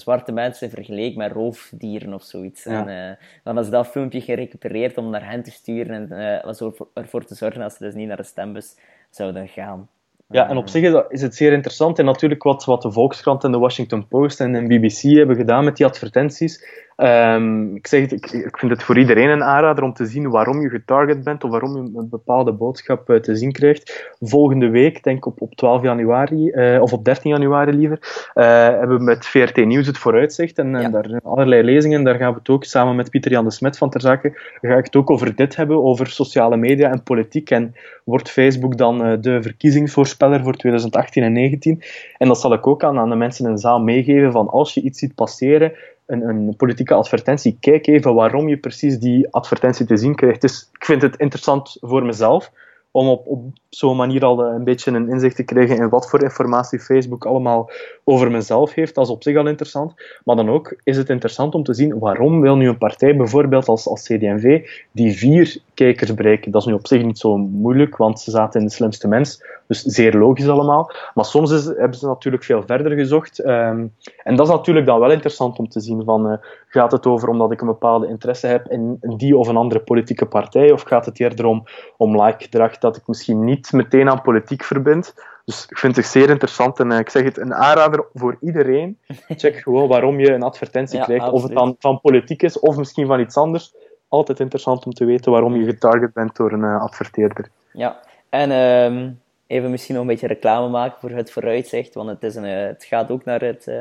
[0.02, 2.64] zwarte mensen vergeleek met roofdieren of zoiets.
[2.64, 2.88] Ja.
[2.88, 6.62] En dan hadden ze dat filmpje gerecupereerd om naar hen te sturen en was
[6.94, 8.78] ervoor te zorgen dat ze dus niet naar de stembus
[9.10, 9.90] zouden gaan.
[10.32, 11.99] Ja, en op zich is, het zeer interessant.
[11.99, 15.63] En natuurlijk wat, wat de Volkskrant en de Washington Post en de BBC hebben gedaan
[15.63, 16.65] met die advertenties.
[17.02, 20.30] Um, ik, zeg het, ik, ik, vind het voor iedereen een aanrader om te zien
[20.30, 24.12] waarom je getarget bent of waarom je een bepaalde boodschap uh, te zien krijgt.
[24.20, 28.00] Volgende week, denk ik op, op 12 januari, uh, of op 13 januari liever,
[28.36, 30.58] uh, hebben we met VRT Nieuws het vooruitzicht.
[30.58, 32.04] En, en daar zijn allerlei lezingen.
[32.04, 34.78] Daar gaan we het ook samen met Pieter Jan de Smet van Ter Zake, ga
[34.78, 37.50] ik het ook over dit hebben, over sociale media en politiek.
[37.50, 41.84] En wordt Facebook dan de verkiezingsvoorspeller voor 2018 en 2019?
[42.18, 44.74] En dat zal ik ook aan, aan de mensen in de zaal meegeven van als
[44.74, 45.74] je iets ziet passeren,
[46.10, 50.41] een, een, politieke advertentie, kijk even waarom je precies die advertentie te zien krijgt.
[50.41, 52.51] Dus ik vind het interessant voor mezelf
[52.91, 56.24] om op, op zo'n manier al een beetje een inzicht te krijgen in wat voor
[56.24, 57.70] informatie Facebook allemaal
[58.03, 58.95] over mezelf heeft.
[58.95, 59.93] Dat is op zich al interessant.
[60.24, 63.68] Maar dan ook is het interessant om te zien waarom wil nu een partij bijvoorbeeld
[63.68, 66.51] als, als CD&V die vier kijkers bereiken.
[66.51, 69.43] Dat is nu op zich niet zo moeilijk, want ze zaten in de slimste mens.
[69.70, 70.91] Dus zeer logisch allemaal.
[71.13, 73.39] Maar soms is, hebben ze natuurlijk veel verder gezocht.
[73.39, 73.88] Ehm,
[74.24, 77.30] en dat is natuurlijk dan wel interessant om te zien van, uh, gaat het over
[77.30, 81.05] omdat ik een bepaalde interesse heb in die of een andere politieke partij, of gaat
[81.05, 81.63] het eerder om,
[81.97, 85.13] om like-gedrag dat ik misschien niet meteen aan politiek verbind.
[85.45, 88.97] Dus ik vind het zeer interessant en uh, ik zeg het, een aanrader voor iedereen.
[89.28, 93.07] Check gewoon waarom je een advertentie krijgt, of het dan van politiek is of misschien
[93.07, 93.74] van iets anders.
[94.07, 97.49] Altijd interessant om te weten waarom je getarget bent door een uh, adverteerder.
[97.74, 97.99] Ja,
[98.30, 99.11] en uh,
[99.50, 102.66] even misschien nog een beetje reclame maken voor het vooruitzicht, want het, is een, uh,
[102.66, 103.72] het gaat ook naar, het,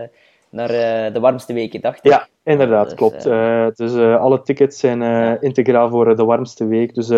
[0.49, 0.69] naar
[1.13, 2.11] de warmste weken, dacht ik.
[2.13, 3.23] Ja, inderdaad, dus, klopt.
[3.77, 5.03] dus alle tickets zijn
[5.41, 6.95] integraal voor de warmste week.
[6.95, 7.09] Dus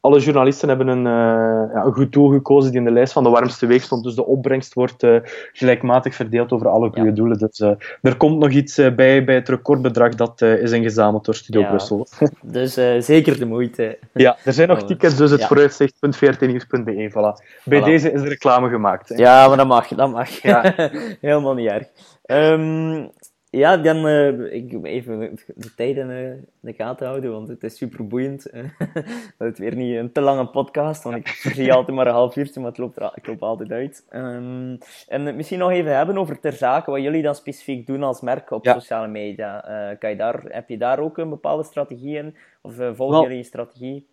[0.00, 3.22] alle journalisten hebben een, uh, ja, een goed doel gekozen die in de lijst van
[3.22, 4.04] de warmste week stond.
[4.04, 5.16] Dus de opbrengst wordt uh,
[5.52, 7.38] gelijkmatig verdeeld over alle goede doelen.
[7.38, 7.70] Dus uh,
[8.02, 12.06] er komt nog iets bij bij het recordbedrag dat is ingezameld door Studio Brussel.
[12.42, 13.98] dus zeker de moeite.
[14.12, 15.46] Ja, er zijn nog tickets, dus het ja.
[15.46, 17.10] vooruitzicht.vrtnieuws.be.
[17.10, 17.46] Voilà.
[17.64, 19.08] Bij deze is de reclame gemaakt.
[19.08, 19.14] Hè.
[19.14, 19.88] Ja, maar dat mag.
[19.88, 20.30] Dat mag.
[20.42, 20.74] Ja.
[21.20, 21.86] Helemaal niet erg.
[22.26, 23.10] Um,
[23.50, 27.76] ja, dan uh, ik even de tijden uh, in de gaten houden, want het is
[27.76, 28.52] super boeiend.
[29.38, 32.36] dat het weer niet een te lange podcast, want ik zie altijd maar een half
[32.36, 34.06] uurtje, maar het loopt, er, ik loop altijd uit.
[34.10, 34.78] Um,
[35.08, 38.50] en misschien nog even hebben over ter zake, wat jullie dan specifiek doen als merk
[38.50, 39.68] op sociale media.
[39.90, 42.36] Uh, kan je daar, heb je daar ook een bepaalde strategie in?
[42.62, 44.08] Of volgen jullie een strategie?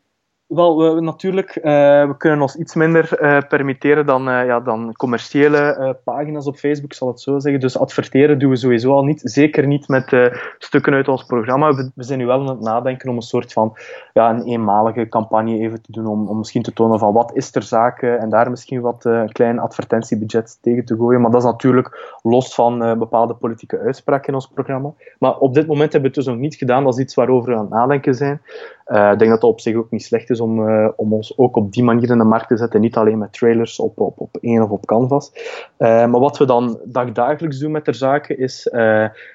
[0.48, 1.64] Wel, we, natuurlijk, uh,
[2.08, 6.94] we kunnen ons iets minder uh, permitteren dan, uh, ja, dan commerciële pagina's op Facebook,
[6.94, 7.62] zal het zo zeggen.
[7.62, 9.22] Dus adverteren doen we sowieso al niet.
[9.24, 11.74] Zeker niet met stukken uit ons programma.
[11.74, 13.78] We, zijn nu wel aan het nadenken om een soort van
[14.14, 17.56] ja, een eenmalige campagne even te doen, om, om misschien te tonen van wat is
[17.56, 21.22] er zaken en daar misschien wat klein advertentiebudget tegen te gooien.
[21.22, 24.94] Maar dat is natuurlijk los van bepaalde politieke uitspraken in ons programma.
[25.20, 26.84] Maar op dit moment hebben we het dus nog niet gedaan.
[26.84, 28.42] Dat is iets waarover we aan het nadenken zijn.
[28.88, 31.56] Ik denk dat dat op zich ook niet slecht is om, uh, om ons ook
[31.56, 32.82] op die manier in de markt te zetten.
[32.82, 35.32] Niet alleen met trailers op, op, op één of op canvas.
[35.34, 38.70] Uh, maar wat we dan dagdagelijks doen met de zaken is,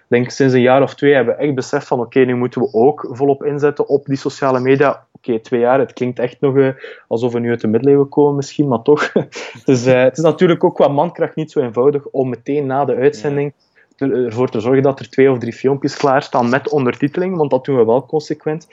[0.08, 2.60] denk sinds een jaar of twee hebben we echt beseft van oké, okay, nu moeten
[2.60, 4.90] we ook volop inzetten op die sociale media.
[4.90, 6.74] Oké, okay, twee jaar, het klinkt echt nog
[7.08, 9.12] alsof we nu uit de middeleeuwen komen misschien, maar toch.
[9.64, 13.52] dus het is natuurlijk ook qua mankracht niet zo eenvoudig om meteen na de uitzending
[13.96, 17.76] ervoor te zorgen dat er twee of drie filmpjes klaarstaan met ondertiteling, want dat doen
[17.76, 18.66] we wel consequent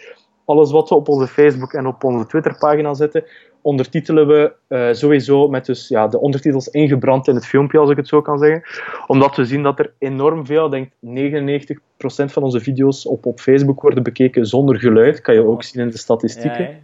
[0.49, 3.23] alles wat we op onze Facebook en op onze Twitterpagina zetten,
[3.61, 7.97] ondertitelen we uh, sowieso met dus, ja, de ondertitels ingebrand in het filmpje, als ik
[7.97, 8.63] het zo kan zeggen.
[9.07, 10.89] Omdat we zien dat er enorm veel, denk 99%
[12.25, 15.21] van onze video's op, op Facebook worden bekeken zonder geluid.
[15.21, 16.79] Kan je ook zien in de statistieken.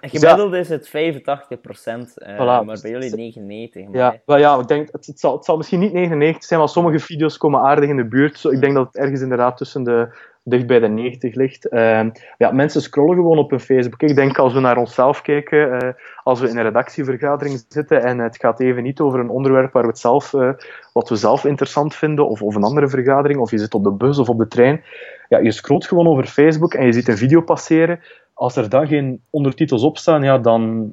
[0.00, 2.64] Gemiddeld is het 85%, uh, voilà.
[2.64, 3.90] maar bij jullie 99%.
[3.90, 6.68] Ja, wel, ja ik denk, het, het, zal, het zal misschien niet 99 zijn, maar
[6.68, 8.38] sommige video's komen aardig in de buurt.
[8.38, 10.08] Zo, ik denk dat het ergens inderdaad tussen de
[10.48, 11.72] dicht bij de 90 ligt.
[11.72, 12.04] Uh,
[12.38, 14.02] ja, mensen scrollen gewoon op hun Facebook.
[14.02, 15.92] Ik denk als we naar onszelf kijken, uh,
[16.22, 19.82] als we in een redactievergadering zitten en het gaat even niet over een onderwerp waar
[19.82, 20.50] we het zelf, uh,
[20.92, 23.92] wat we zelf interessant vinden, of, of een andere vergadering, of je zit op de
[23.92, 24.84] bus of op de trein.
[25.28, 28.00] Ja, je scrolt gewoon over Facebook en je ziet een video passeren.
[28.34, 30.92] Als er dan geen ondertitels op staan, ja, dan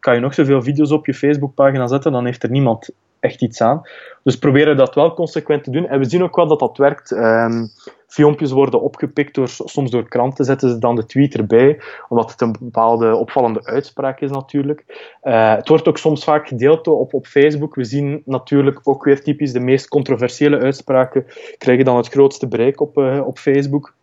[0.00, 3.60] kan je nog zoveel video's op je Facebookpagina zetten, dan heeft er niemand echt iets
[3.60, 3.82] aan.
[4.22, 5.86] Dus proberen dat wel consequent te doen.
[5.88, 7.10] En we zien ook wel dat dat werkt.
[7.10, 7.70] Um,
[8.10, 12.40] filmpjes worden opgepikt, door, soms door kranten zetten ze dan de tweet erbij, omdat het
[12.40, 14.84] een bepaalde opvallende uitspraak is natuurlijk.
[15.22, 17.74] Uh, het wordt ook soms vaak gedeeld op, op Facebook.
[17.74, 21.26] We zien natuurlijk ook weer typisch de meest controversiële uitspraken
[21.58, 23.94] krijgen dan het grootste bereik op, uh, op Facebook.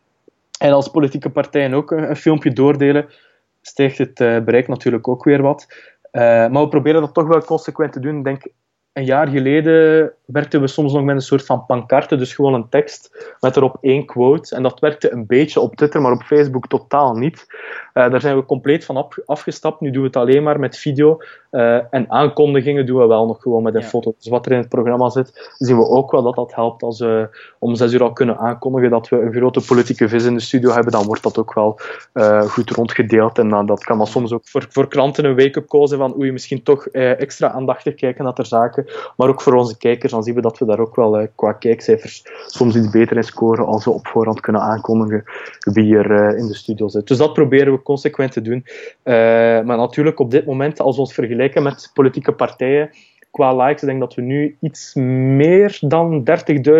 [0.59, 3.05] En als politieke partijen ook een, filmpje doordelen,
[3.61, 5.67] stijgt het uh, bereik natuurlijk ook weer wat.
[6.11, 8.27] maar we proberen dat toch wel consequent te doen.
[8.27, 8.51] Ik
[8.97, 12.69] een jaar geleden werkten we soms nog met een soort van pancarte, dus gewoon een
[12.69, 14.55] tekst met erop één quote.
[14.55, 17.45] En dat werkte een beetje op Twitter, maar op Facebook totaal niet.
[17.97, 19.81] Uh, daar zijn we compleet van afgestapt.
[19.81, 21.17] Nu doen we het alleen maar met video.
[21.51, 24.13] Uh, en aankondigingen doen we wel nog gewoon met een foto.
[24.17, 26.83] Dus wat er in het programma zit, zien we ook wel dat dat helpt.
[26.83, 27.29] Als we
[27.59, 30.71] om zes uur al kunnen aankondigen dat we een grote politieke vis in de studio
[30.71, 31.79] hebben, dan wordt dat ook wel
[32.13, 33.37] uh, goed rondgedeeld.
[33.37, 36.17] En dan, dat kan dan soms ook voor, voor klanten een wake-up call zijn van
[36.17, 38.85] oei, misschien toch extra aandachtig kijken naar de zaken.
[39.15, 42.23] Maar ook voor onze kijkers dan zien we dat we daar ook wel qua kijkcijfers
[42.47, 45.23] soms iets beter in scoren als we op voorhand kunnen aankondigen
[45.59, 47.07] wie er in de studio zit.
[47.07, 48.65] Dus dat proberen we consequent te doen.
[49.03, 49.13] Uh,
[49.67, 52.89] maar natuurlijk op dit moment, als we ons vergelijken met politieke partijen,
[53.31, 56.27] qua likes, ik denk dat we nu iets meer dan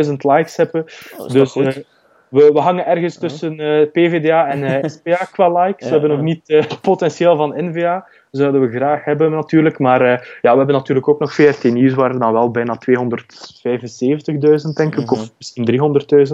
[0.05, 0.85] 30.000 likes hebben.
[1.17, 3.55] Oh, dus we, we hangen ergens tussen
[3.91, 5.85] PVDA en SPA qua likes.
[5.85, 9.79] we hebben nog niet het potentieel van NVA zouden we graag hebben natuurlijk.
[9.79, 10.01] Maar
[10.41, 12.91] ja, we hebben natuurlijk ook nog VRT Nieuws, waar dan wel bijna 275.000,
[14.73, 15.27] denk ik, of mhm.
[15.37, 15.65] misschien
[16.27, 16.33] 300.000.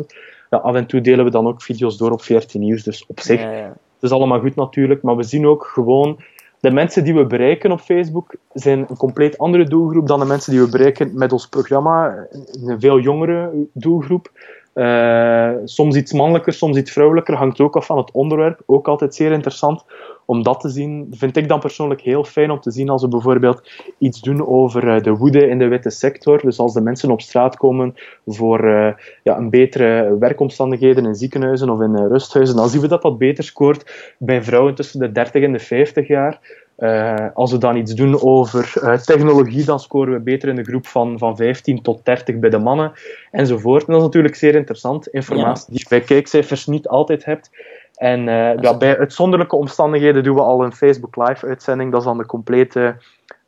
[0.49, 3.19] Ja, af en toe delen we dan ook video's door op VRT Nieuws, dus op
[3.19, 3.41] zich.
[3.41, 3.73] Ja, ja.
[4.03, 6.19] Is allemaal goed natuurlijk, maar we zien ook gewoon...
[6.59, 10.51] De mensen die we bereiken op Facebook zijn een compleet andere doelgroep dan de mensen
[10.51, 12.27] die we bereiken met ons programma.
[12.65, 14.31] Een veel jongere doelgroep.
[14.75, 18.61] Uh, soms iets mannelijker, soms iets vrouwelijker, hangt ook af van het onderwerp.
[18.65, 19.85] Ook altijd zeer interessant
[20.25, 21.07] om dat te zien.
[21.11, 24.83] Vind ik dan persoonlijk heel fijn om te zien als we bijvoorbeeld iets doen over
[24.83, 26.41] uh, de woede in de witte sector.
[26.41, 27.95] Dus als de mensen op straat komen
[28.25, 28.93] voor uh,
[29.23, 33.43] ja, een betere werkomstandigheden in ziekenhuizen of in rusthuizen, dan zien we dat dat beter
[33.43, 36.39] scoort bij vrouwen tussen de 30 en de 50 jaar.
[36.77, 40.63] Uh, als we dan iets doen over uh, technologie, dan scoren we beter in de
[40.63, 42.91] groep van, van 15 tot 30 bij de mannen,
[43.31, 43.81] enzovoort.
[43.81, 47.49] En dat is natuurlijk zeer interessant, informatie die je bij kijkcijfers niet altijd hebt.
[47.95, 51.91] En uh, ja, bij uitzonderlijke omstandigheden doen we al een Facebook Live-uitzending.
[51.91, 52.95] Dat is dan de complete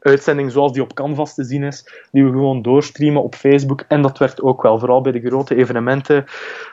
[0.05, 3.83] uitzending zoals die op Canvas te zien is, die we gewoon doorstreamen op Facebook.
[3.87, 6.25] En dat werkt ook wel, vooral bij de grote evenementen,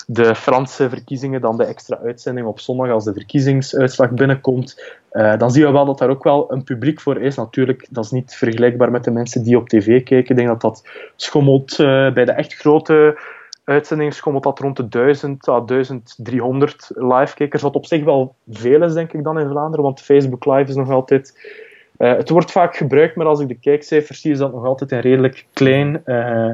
[0.06, 4.96] de Franse verkiezingen, dan de extra uitzending op zondag als de verkiezingsuitslag binnenkomt.
[5.12, 7.36] Uh, dan zien we wel dat daar ook wel een publiek voor is.
[7.36, 10.18] Natuurlijk, dat is niet vergelijkbaar met de mensen die op tv kijken.
[10.18, 13.18] Ik denk dat dat schommelt uh, bij de echt grote
[13.64, 18.92] uitzendingen schommelt dat rond de 1000 à 1300 live-kijkers, wat op zich wel veel is,
[18.92, 21.34] denk ik, dan in Vlaanderen, want Facebook Live is nog altijd
[22.02, 24.92] uh, het wordt vaak gebruikt, maar als ik de kijkcijfers zie, is dat nog altijd
[24.92, 26.50] een redelijk klein, uh,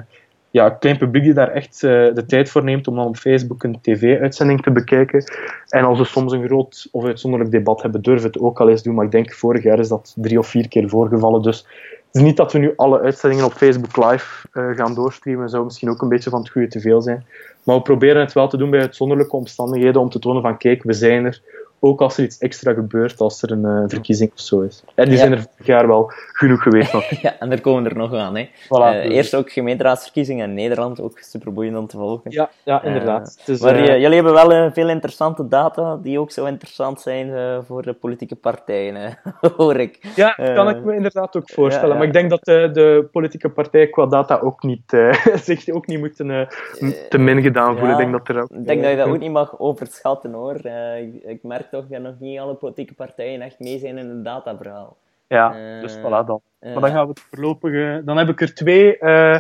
[0.50, 3.62] ja, klein publiek die daar echt uh, de tijd voor neemt om dan op Facebook
[3.62, 5.24] een tv-uitzending te bekijken.
[5.68, 8.82] En als we soms een groot of uitzonderlijk debat hebben, durven het ook al eens
[8.82, 8.94] doen.
[8.94, 11.42] Maar ik denk, vorig jaar is dat drie of vier keer voorgevallen.
[11.42, 11.66] Dus
[12.18, 15.48] is niet dat we nu alle uitzendingen op Facebook Live gaan doorstreamen.
[15.48, 17.26] Zou misschien ook een beetje van het goede te veel zijn.
[17.62, 20.82] Maar we proberen het wel te doen bij uitzonderlijke omstandigheden om te tonen van kijk,
[20.82, 21.42] we zijn er
[21.80, 24.82] ook als er iets extra gebeurt, als er een uh, verkiezing of zo is.
[24.94, 28.14] En die zijn er vorig jaar wel genoeg geweest ja, en er komen er nog
[28.14, 28.36] aan.
[28.36, 28.48] Hè.
[28.64, 32.30] Voilà, uh, eerst ook gemeenteraadsverkiezingen in Nederland, ook super boeiend om te volgen.
[32.30, 33.42] Ja, ja inderdaad.
[33.46, 37.92] Uh, maar jullie hebben wel veel interessante data die ook zo interessant zijn voor de
[37.92, 39.18] politieke partijen,
[39.56, 40.12] hoor ik.
[40.16, 41.96] Ja, kan ik me inderdaad ook voorstellen.
[41.96, 44.96] Maar ik denk dat de politieke partijen qua data ook niet,
[45.48, 46.48] zich ook niet moeten
[47.08, 47.90] te min gedaan voelen.
[47.90, 50.56] ik denk dat, er ook, ik denk dat je dat ook niet mag overschatten, hoor.
[50.96, 54.96] Ik, ik toch dat nog niet alle politieke partijen echt mee zijn in het dataverhaal.
[55.28, 56.40] Ja, uh, dus voilà dan.
[56.60, 58.04] Uh, maar dan gaan we het voorlopig...
[58.04, 59.38] dan heb ik er twee uh,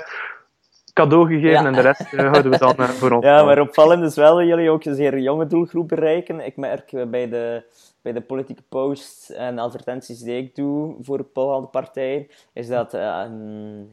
[0.92, 3.24] cadeau gegeven en de rest houden we dan voor ons.
[3.30, 6.40] Ja, maar opvallend is wel dat jullie ook een zeer jonge doelgroep bereiken.
[6.40, 7.62] Ik merk bij de,
[8.02, 12.92] bij de politieke posts en advertenties die ik doe voor bepaalde partijen, is dat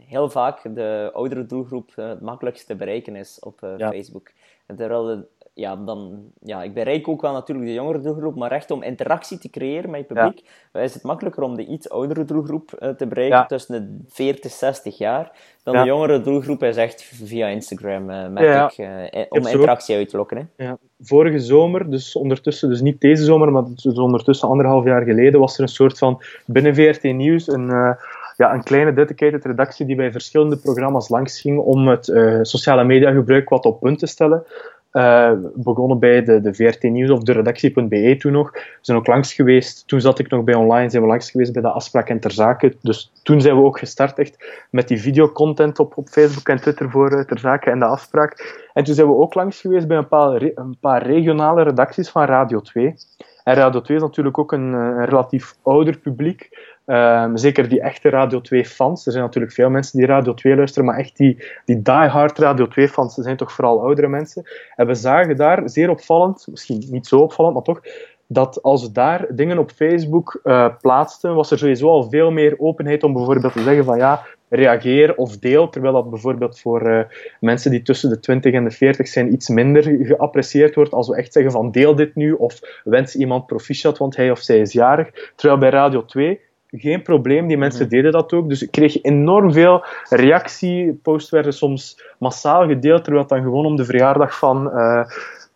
[0.05, 3.91] heel vaak de oudere doelgroep het makkelijkst te bereiken is op ja.
[3.91, 4.31] Facebook.
[4.75, 5.25] Terwijl de,
[5.55, 9.37] ja, dan, ja, ik bereik ook wel natuurlijk de jongere doelgroep, maar echt om interactie
[9.37, 10.43] te creëren met je publiek,
[10.73, 14.97] is het makkelijker om de iets oudere doelgroep uh, te bereiken, tussen de 40 60
[14.97, 15.31] jaar.
[15.63, 20.09] Dan de jongere doelgroep is echt via Instagram, uh, merk ik, uh, om interactie uit
[20.09, 20.37] te lokken.
[20.37, 20.65] Hè.
[20.65, 20.77] Ja.
[21.01, 25.55] Vorige zomer, dus ondertussen, dus niet deze zomer, maar dus ondertussen anderhalf jaar geleden, was
[25.55, 27.97] er een soort van binnen VRT Nieuws een
[28.37, 32.83] ja, een kleine dedicated redactie die bij verschillende programma's langs ging om het uh, sociale
[32.83, 34.43] mediagebruik wat op punt te stellen.
[34.95, 38.51] Uh, begonnen bij de, de VRT Nieuws of de redactie.be toen nog.
[38.81, 41.61] Zijn ook langs geweest, toen zat ik nog bij online, zijn we langs geweest bij
[41.61, 42.75] de afspraak en ter zake.
[42.81, 46.89] Dus toen zijn we ook gestart echt met die videocontent op, op Facebook en Twitter
[46.89, 48.63] voor uh, ter zake en de afspraak.
[48.73, 52.25] En toen zijn we ook langs geweest bij een paar, een paar regionale redacties van
[52.25, 52.95] Radio 2.
[53.43, 56.49] En Radio 2 is natuurlijk ook een, een relatief ouder publiek.
[56.85, 59.05] Um, zeker die echte Radio 2-fans.
[59.05, 62.67] Er zijn natuurlijk veel mensen die Radio 2 luisteren, maar echt die, die die-hard Radio
[62.67, 64.43] 2-fans zijn toch vooral oudere mensen.
[64.75, 67.81] En we zagen daar, zeer opvallend, misschien niet zo opvallend, maar toch,
[68.27, 72.59] dat als we daar dingen op Facebook uh, plaatsten, was er sowieso al veel meer
[72.59, 76.99] openheid om bijvoorbeeld te zeggen van ja, reageer of deel, terwijl dat bijvoorbeeld voor uh,
[77.39, 81.15] mensen die tussen de 20 en de 40 zijn iets minder geapprecieerd wordt als we
[81.15, 84.73] echt zeggen van deel dit nu of wens iemand proficiat, want hij of zij is
[84.73, 85.31] jarig.
[85.35, 86.39] Terwijl bij Radio 2
[86.77, 87.47] geen probleem.
[87.47, 87.95] Die mensen mhm.
[87.95, 88.49] deden dat ook.
[88.49, 90.99] Dus ik kreeg enorm veel reactie.
[91.03, 95.05] Posts werden soms massaal gedeeld, terwijl het dan gewoon om de verjaardag van uh,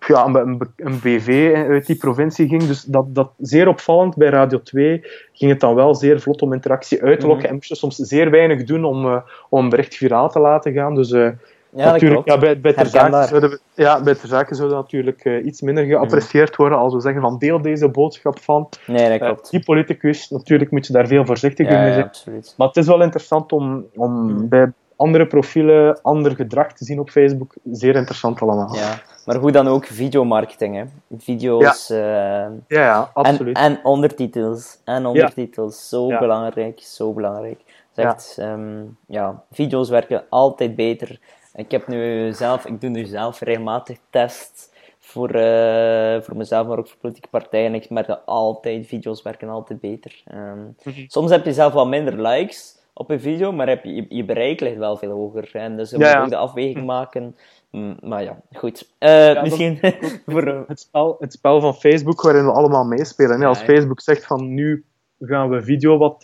[0.07, 2.63] ja, een, een, BV uit die provincie ging.
[2.63, 4.15] Dus dat, dat zeer opvallend.
[4.15, 5.01] Bij Radio 2
[5.33, 7.43] ging het dan wel zeer vlot om interactie uit te lokken.
[7.43, 10.39] Mm En moest je soms zeer weinig doen om, uh, om een bericht viraal te
[10.39, 10.95] laten gaan.
[10.95, 11.29] Dus uh,
[11.69, 15.45] ja, natuurlijk, ja, bij, bij, ter zake zouden ja, bij ter zake zouden natuurlijk uh,
[15.45, 18.69] iets minder geapprecieerd worden als we zeggen van deel deze boodschap van.
[18.87, 19.45] Nee, dat klopt.
[19.45, 22.05] Uh, die politicus, natuurlijk moet je daar veel voorzichtiger ja, mee zijn.
[22.05, 22.53] Absoluut.
[22.57, 24.49] Maar het is wel interessant om, om mm.
[24.49, 27.53] bij andere profielen ander gedrag te zien op Facebook.
[27.71, 28.75] Zeer interessant allemaal.
[28.75, 28.99] Ja.
[29.25, 30.75] Maar hoe dan ook, videomarketing.
[30.75, 30.83] Hè.
[31.17, 31.87] Video's.
[31.87, 33.57] Ja, ja, ja, absoluut.
[33.57, 34.77] En, en, ondertitels.
[34.83, 35.89] En ondertitels.
[35.89, 37.59] Zo belangrijk, zo belangrijk.
[37.91, 38.43] Zegt, ja.
[38.43, 41.19] Ehm, ja, video's werken altijd beter.
[41.59, 46.77] Ik heb nu zelf, ik doe nu zelf regelmatig tests voor, uh, voor mezelf, maar
[46.77, 47.73] ook voor politieke partijen.
[47.73, 50.23] Ik merk dat altijd, video's werken altijd beter.
[50.33, 50.75] Um,
[51.07, 54.59] Soms heb je zelf wat minder likes op een video, maar heb je, je, bereik
[54.59, 55.49] ligt wel veel hoger.
[55.53, 56.85] En dus je moet ook de afweging mhm.
[56.85, 57.35] maken.
[57.71, 58.89] Mm, maar ja, goed.
[58.99, 59.79] Uh, misschien
[60.25, 60.65] voor...
[60.67, 63.43] het, spel, het spel van Facebook waarin we allemaal meespelen.
[63.43, 64.83] als Facebook zegt van nu
[65.19, 66.23] gaan we video wat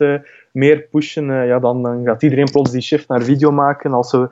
[0.52, 3.94] meer pushen, ja, dan, dan, gaat iedereen plots die shift naar video maken.
[3.94, 4.30] Als we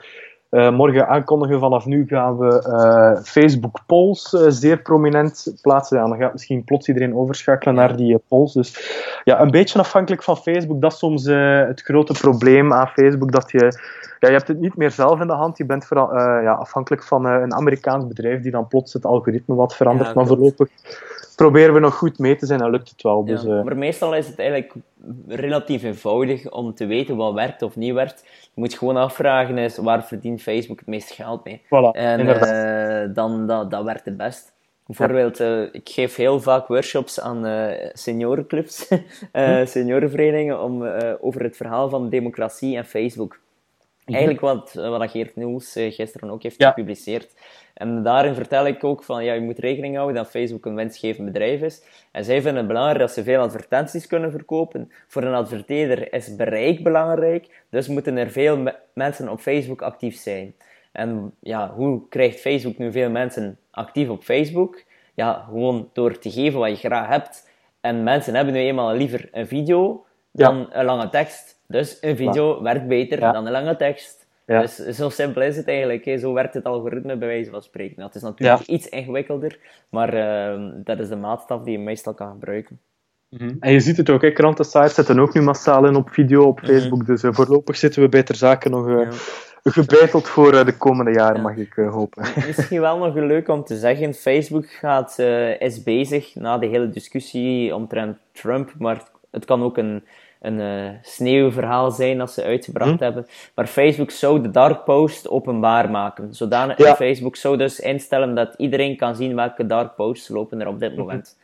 [0.54, 1.60] uh, morgen aankondigen.
[1.60, 5.98] Vanaf nu gaan we uh, Facebook polls uh, zeer prominent plaatsen.
[5.98, 8.54] Ja, dan gaat misschien plots iedereen overschakelen naar die polls.
[8.54, 8.92] Dus
[9.24, 10.82] ja, een beetje afhankelijk van Facebook.
[10.82, 13.32] Dat is soms het grote probleem aan Facebook.
[13.32, 13.80] Dat je,
[14.20, 15.58] ja, je hebt het niet meer zelf in de hand.
[15.58, 19.76] Je bent vooral, ja, afhankelijk van een Amerikaans bedrijf die dan plots het algoritme wat
[19.76, 20.08] verandert.
[20.08, 20.68] Ja, maar voorlopig
[21.36, 23.26] proberen we nog goed mee te zijn en lukt het wel.
[23.26, 24.74] Dus, ja, maar meestal is het eigenlijk
[25.28, 28.24] relatief eenvoudig om te weten wat werkt of niet werkt.
[28.26, 31.62] Je moet gewoon afvragen is, waar verdient Facebook het meeste geld mee?
[31.66, 34.54] Voilà, en uh, dan, dat, dat werkt het best.
[34.86, 38.88] Bijvoorbeeld, uh, ik geef heel vaak workshops aan uh, seniorenclubs,
[39.32, 39.66] hm.
[39.66, 40.84] seniorenverenigingen, om,
[41.22, 43.40] over het verhaal van democratie en Facebook.
[44.06, 47.34] Eigenlijk wat, wat Geert Nieuws gisteren ook heeft gepubliceerd.
[47.74, 51.26] En daarin vertel ik ook van, ja, je moet rekening houden dat Facebook een winstgevend
[51.26, 51.84] bedrijf is.
[52.12, 54.92] En zij vinden het belangrijk dat ze veel advertenties kunnen verkopen.
[55.08, 60.56] Voor een adverteerder is bereik belangrijk, dus moeten er veel mensen op Facebook actief zijn.
[60.92, 64.84] En ja, hoe krijgt Facebook nu veel mensen actief op Facebook?
[65.14, 67.52] Ja, gewoon door te geven wat je graag hebt.
[67.82, 71.62] En mensen hebben nu eenmaal liever een video dan een lange tekst.
[71.74, 74.28] Dus een video werkt beter dan een lange tekst.
[74.46, 74.62] Ja.
[74.62, 76.06] Dus zo simpel is het eigenlijk.
[76.06, 76.18] Hè.
[76.18, 78.02] Zo werkt het algoritme bij wijze van spreken.
[78.02, 79.58] Dat is natuurlijk iets ingewikkelder,
[79.90, 82.80] maar uh, dat is de maatstaf die je meestal kan gebruiken.
[83.30, 83.56] Mhm.
[83.60, 84.32] En je ziet het ook, hè.
[84.32, 86.72] krantensites zetten ook nu massaal in op video, op mhm.
[86.72, 87.06] Facebook.
[87.06, 89.12] Dus uh, voorlopig zitten we bij ter zake nog uh,
[89.64, 92.24] gebeiteld voor uh, de komende jaren, mag ik hopen.
[92.48, 95.20] Misschien wel nog leuk om te zeggen, Facebook gaat,
[95.60, 100.04] is bezig na de hele discussie omtrent Trump, maar het kan ook een
[100.44, 103.04] een uh, sneeuwverhaal zijn dat ze uitgebracht hm.
[103.04, 103.28] hebben.
[103.56, 106.34] Maar Facebook zou de dark post openbaar maken.
[106.34, 106.96] Zodanig ja.
[106.96, 110.98] Facebook zou dus instellen dat iedereen kan zien welke dark posts lopen er op dit
[110.98, 111.38] moment.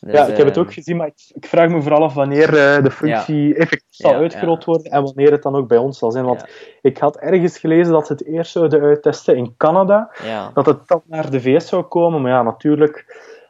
[0.00, 2.82] Dus, ja, ik heb het ook gezien, maar ik, vraag me vooral af wanneer uh,
[2.82, 6.24] de functie effectief zal uitgerold worden en wanneer het dan ook bij ons zal zijn.
[6.24, 6.44] Want
[6.82, 10.10] ik had ergens gelezen dat ze het eerst zouden uittesten in Canada,
[10.54, 13.04] dat het dan naar de VS zou komen, maar ja, natuurlijk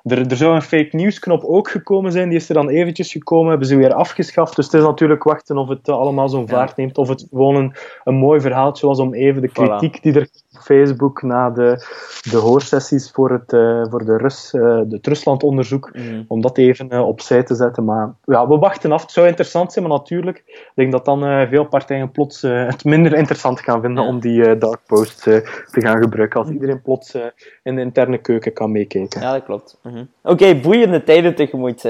[0.07, 3.13] er, er zou een fake news knop ook gekomen zijn, die is er dan eventjes
[3.13, 4.57] gekomen, hebben ze weer afgeschaft.
[4.57, 7.75] Dus het is natuurlijk wachten of het allemaal zo'n vaart neemt, of het gewoon een,
[8.05, 10.29] een mooi verhaaltje was om even de kritiek die er
[10.61, 11.85] Facebook na de,
[12.31, 16.25] de hoorsessies voor het, uh, voor de Rus, uh, het Ruslandonderzoek, mm.
[16.29, 17.85] om dat even uh, opzij te zetten.
[17.85, 19.03] Maar ja, we wachten af.
[19.03, 23.15] Het zou interessant zijn, maar natuurlijk, ik denk dat dan veel partijen plots het minder
[23.15, 27.15] interessant gaan vinden om die dark posts te gaan gebruiken, als iedereen plots
[27.63, 29.21] in de interne keuken kan meekijken.
[29.21, 29.79] Ja, dat klopt.
[29.83, 30.09] Mm -hmm.
[30.23, 31.83] Oké, boeiende tijden tegemoet.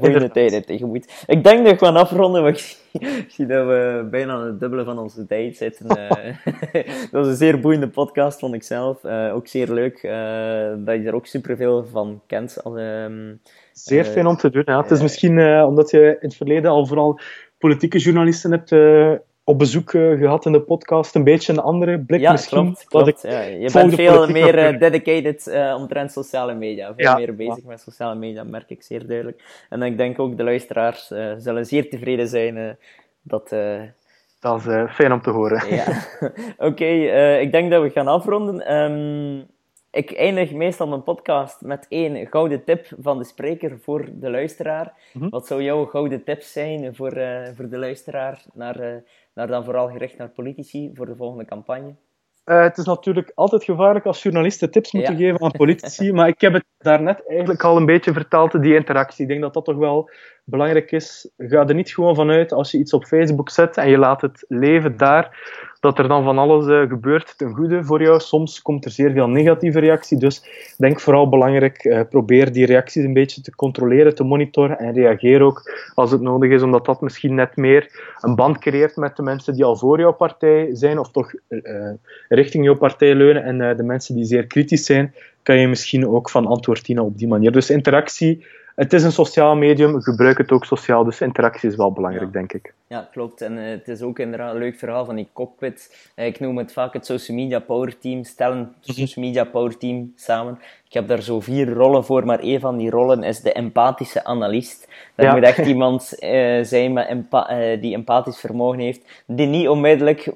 [0.00, 1.24] Boeiende tijden tegemoet.
[1.26, 2.42] Ik denk dat we gaan afronden,
[2.92, 5.86] ik zie, dat we bijna aan het dubbele van onze tijd zitten.
[5.98, 6.10] Uh,
[7.10, 9.04] dat was een zeer boeiende podcast, vond ik zelf.
[9.04, 10.02] Uh, ook zeer leuk
[10.84, 12.64] dat je er ook superveel van kent.
[12.64, 13.34] Als, ehm,
[13.72, 14.62] zeer fijn om te doen.
[14.66, 14.80] Ja.
[14.80, 17.20] Het is misschien omdat je in het verleden al vooral
[17.58, 18.70] politieke journalisten hebt
[19.50, 21.14] op bezoek uh, gehad in de podcast.
[21.14, 22.62] Een beetje een andere blik ja, misschien.
[22.62, 23.22] Klopt, klopt.
[23.22, 26.94] Ja, je bent veel meer uh, dedicated uh, omtrent sociale media.
[26.96, 29.42] Veel meer bezig met sociale media, merk ik zeer duidelijk.
[29.68, 31.06] En ik denk ook de luisteraars
[31.38, 32.78] zullen zeer tevreden zijn
[33.22, 33.54] dat...
[34.40, 35.74] dat is fijn om te horen.
[35.74, 35.86] ja.
[36.68, 36.90] Oké,
[37.40, 38.74] ik denk dat we gaan afronden.
[38.74, 39.46] Um,
[39.90, 44.92] ik eindig meestal mijn podcast met één gouden tip van de spreker voor de luisteraar.
[45.12, 45.28] Mhm.
[45.28, 47.12] Wat zou jouw gouden tip zijn voor,
[47.56, 49.02] voor de luisteraar naar
[49.34, 51.94] naar dan vooral gericht naar politici voor de volgende campagne?
[52.44, 56.40] Uh, het is natuurlijk altijd gevaarlijk als journalisten tips moeten geven aan politici, maar ik
[56.40, 59.22] heb het daarnet eigenlijk al een beetje verteld, die interactie.
[59.22, 60.10] Ik denk dat dat toch wel
[60.44, 61.30] belangrijk is.
[61.36, 64.44] Ga er niet gewoon vanuit als je iets op Facebook zet en je laat het
[64.48, 65.38] leven daar,
[65.80, 68.20] dat er dan van alles uh, gebeurt ten goede voor jou.
[68.20, 70.44] Soms komt er zeer veel negatieve reactie, dus
[70.78, 75.42] denk vooral belangrijk, uh, probeer die reacties een beetje te controleren, te monitoren en reageer
[75.42, 79.22] ook als het nodig is, omdat dat misschien net meer een band creëert met de
[79.22, 81.90] mensen die al voor jouw partij zijn of toch uh,
[82.28, 86.30] richting jouw partij leunen en de mensen die zeer kritisch zijn, kan je misschien ook
[86.30, 87.52] van antwoord dienen op die manier.
[87.52, 91.92] Dus interactie, het is een sociaal medium, gebruik het ook sociaal, dus interactie is wel
[91.92, 92.74] belangrijk, denk ik.
[92.92, 93.40] Ja, klopt.
[93.40, 96.10] En het is ook inderdaad een leuk verhaal van die cockpit.
[96.14, 98.24] ik noem het vaak het social media power team.
[98.24, 98.92] Stellen mhm.
[98.92, 100.58] social media power team samen.
[100.90, 104.24] Ik heb daar zo vier rollen voor, maar één van die rollen is de empathische
[104.24, 104.88] analist.
[105.14, 110.26] Dat moet echt iemand uh, zijn met empa die empathisch vermogen heeft, die niet onmiddellijk
[110.26, 110.34] uh,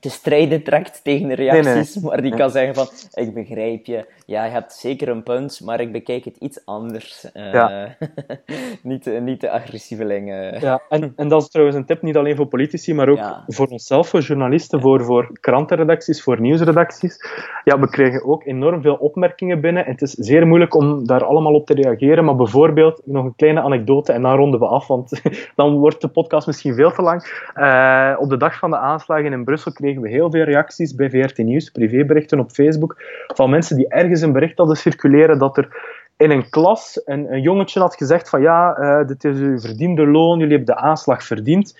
[0.00, 4.44] te strijden trekt tegen de reacties, maar die kan zeggen van, ik begrijp je, ja,
[4.44, 7.32] je hebt zeker een punt, maar ik bekijk het iets anders.
[7.32, 7.96] Eh, ja.
[8.82, 10.60] niet, niet de agressievelingen.
[10.60, 13.66] Ja, en, en dat is trouwens een tip niet alleen voor politici, maar ook voor
[13.66, 17.16] onszelf, voor journalisten, voor, voor krantenredacties, voor nieuwsredacties.
[17.64, 21.24] Ja, we krijgen ook enorm veel opmerkingen binnen en het is zeer moeilijk om daar
[21.24, 24.86] allemaal op te reageren, maar bijvoorbeeld, nog een kleine anekdote en dan ronden we af,
[24.86, 25.22] want
[25.56, 27.50] dan wordt de podcast misschien veel te lang.
[27.56, 31.10] Uh, op de dag van de aanslagen in Brussel kregen we heel veel reacties bij
[31.10, 35.96] VRT Nieuws, privéberichten op Facebook, van mensen die ergens een bericht hadden circuleren dat er
[36.18, 40.06] in een klas een, een jongetje had gezegd van ja, uh, dit is uw verdiende
[40.06, 41.74] loon, jullie hebben de aanslag verdiend.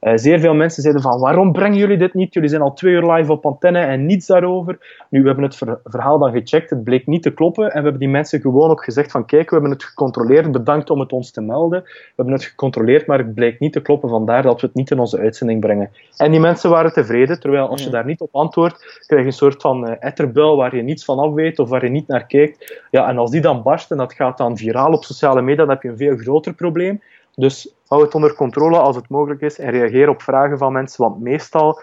[0.00, 2.34] Uh, zeer veel mensen zeiden van waarom brengen jullie dit niet?
[2.34, 5.04] Jullie zijn al twee uur live op antenne en niets daarover.
[5.10, 7.98] Nu, we hebben het verhaal dan gecheckt, het bleek niet te kloppen en we hebben
[7.98, 11.30] die mensen gewoon ook gezegd van kijk, we hebben het gecontroleerd, bedankt om het ons
[11.30, 11.82] te melden.
[11.82, 14.90] We hebben het gecontroleerd, maar het bleek niet te kloppen, vandaar dat we het niet
[14.90, 15.90] in onze uitzending brengen.
[16.16, 19.32] En die mensen waren tevreden, terwijl als je daar niet op antwoordt, krijg je een
[19.32, 22.26] soort van uh, etterbuil waar je niets van af weet of waar je niet naar
[22.26, 22.82] kijkt.
[22.90, 25.74] Ja, en als die dan barst en dat gaat dan viraal op sociale media, dan
[25.74, 27.02] heb je een veel groter probleem.
[27.34, 31.02] Dus hou het onder controle als het mogelijk is en reageer op vragen van mensen,
[31.02, 31.80] want meestal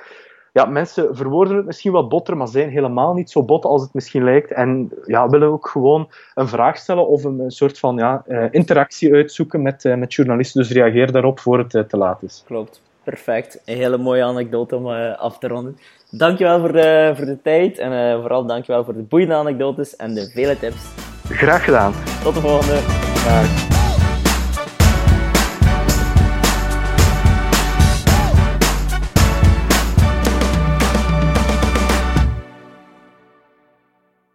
[0.56, 3.94] ja, mensen verwoorden het misschien wat botter, maar zijn helemaal niet zo bot als het
[3.94, 4.52] misschien lijkt.
[4.52, 9.14] En ja, willen ook gewoon een vraag stellen of een, soort van ja, eh, interactie
[9.14, 10.62] uitzoeken met, uh, met journalisten.
[10.62, 12.44] Dus reageer daarop voor het uh, te laat is.
[12.46, 13.62] Klopt, perfect.
[13.66, 14.88] Een hele mooie anekdote om
[15.18, 15.78] af te ronden.
[16.10, 20.30] Dankjewel voor de, voor de tijd en vooral dankjewel voor de boeiende anekdotes en de
[20.34, 20.84] vele tips.
[21.30, 21.94] Graag gedaan.
[22.24, 22.80] Tot de volgende.
[23.26, 23.75] Dag.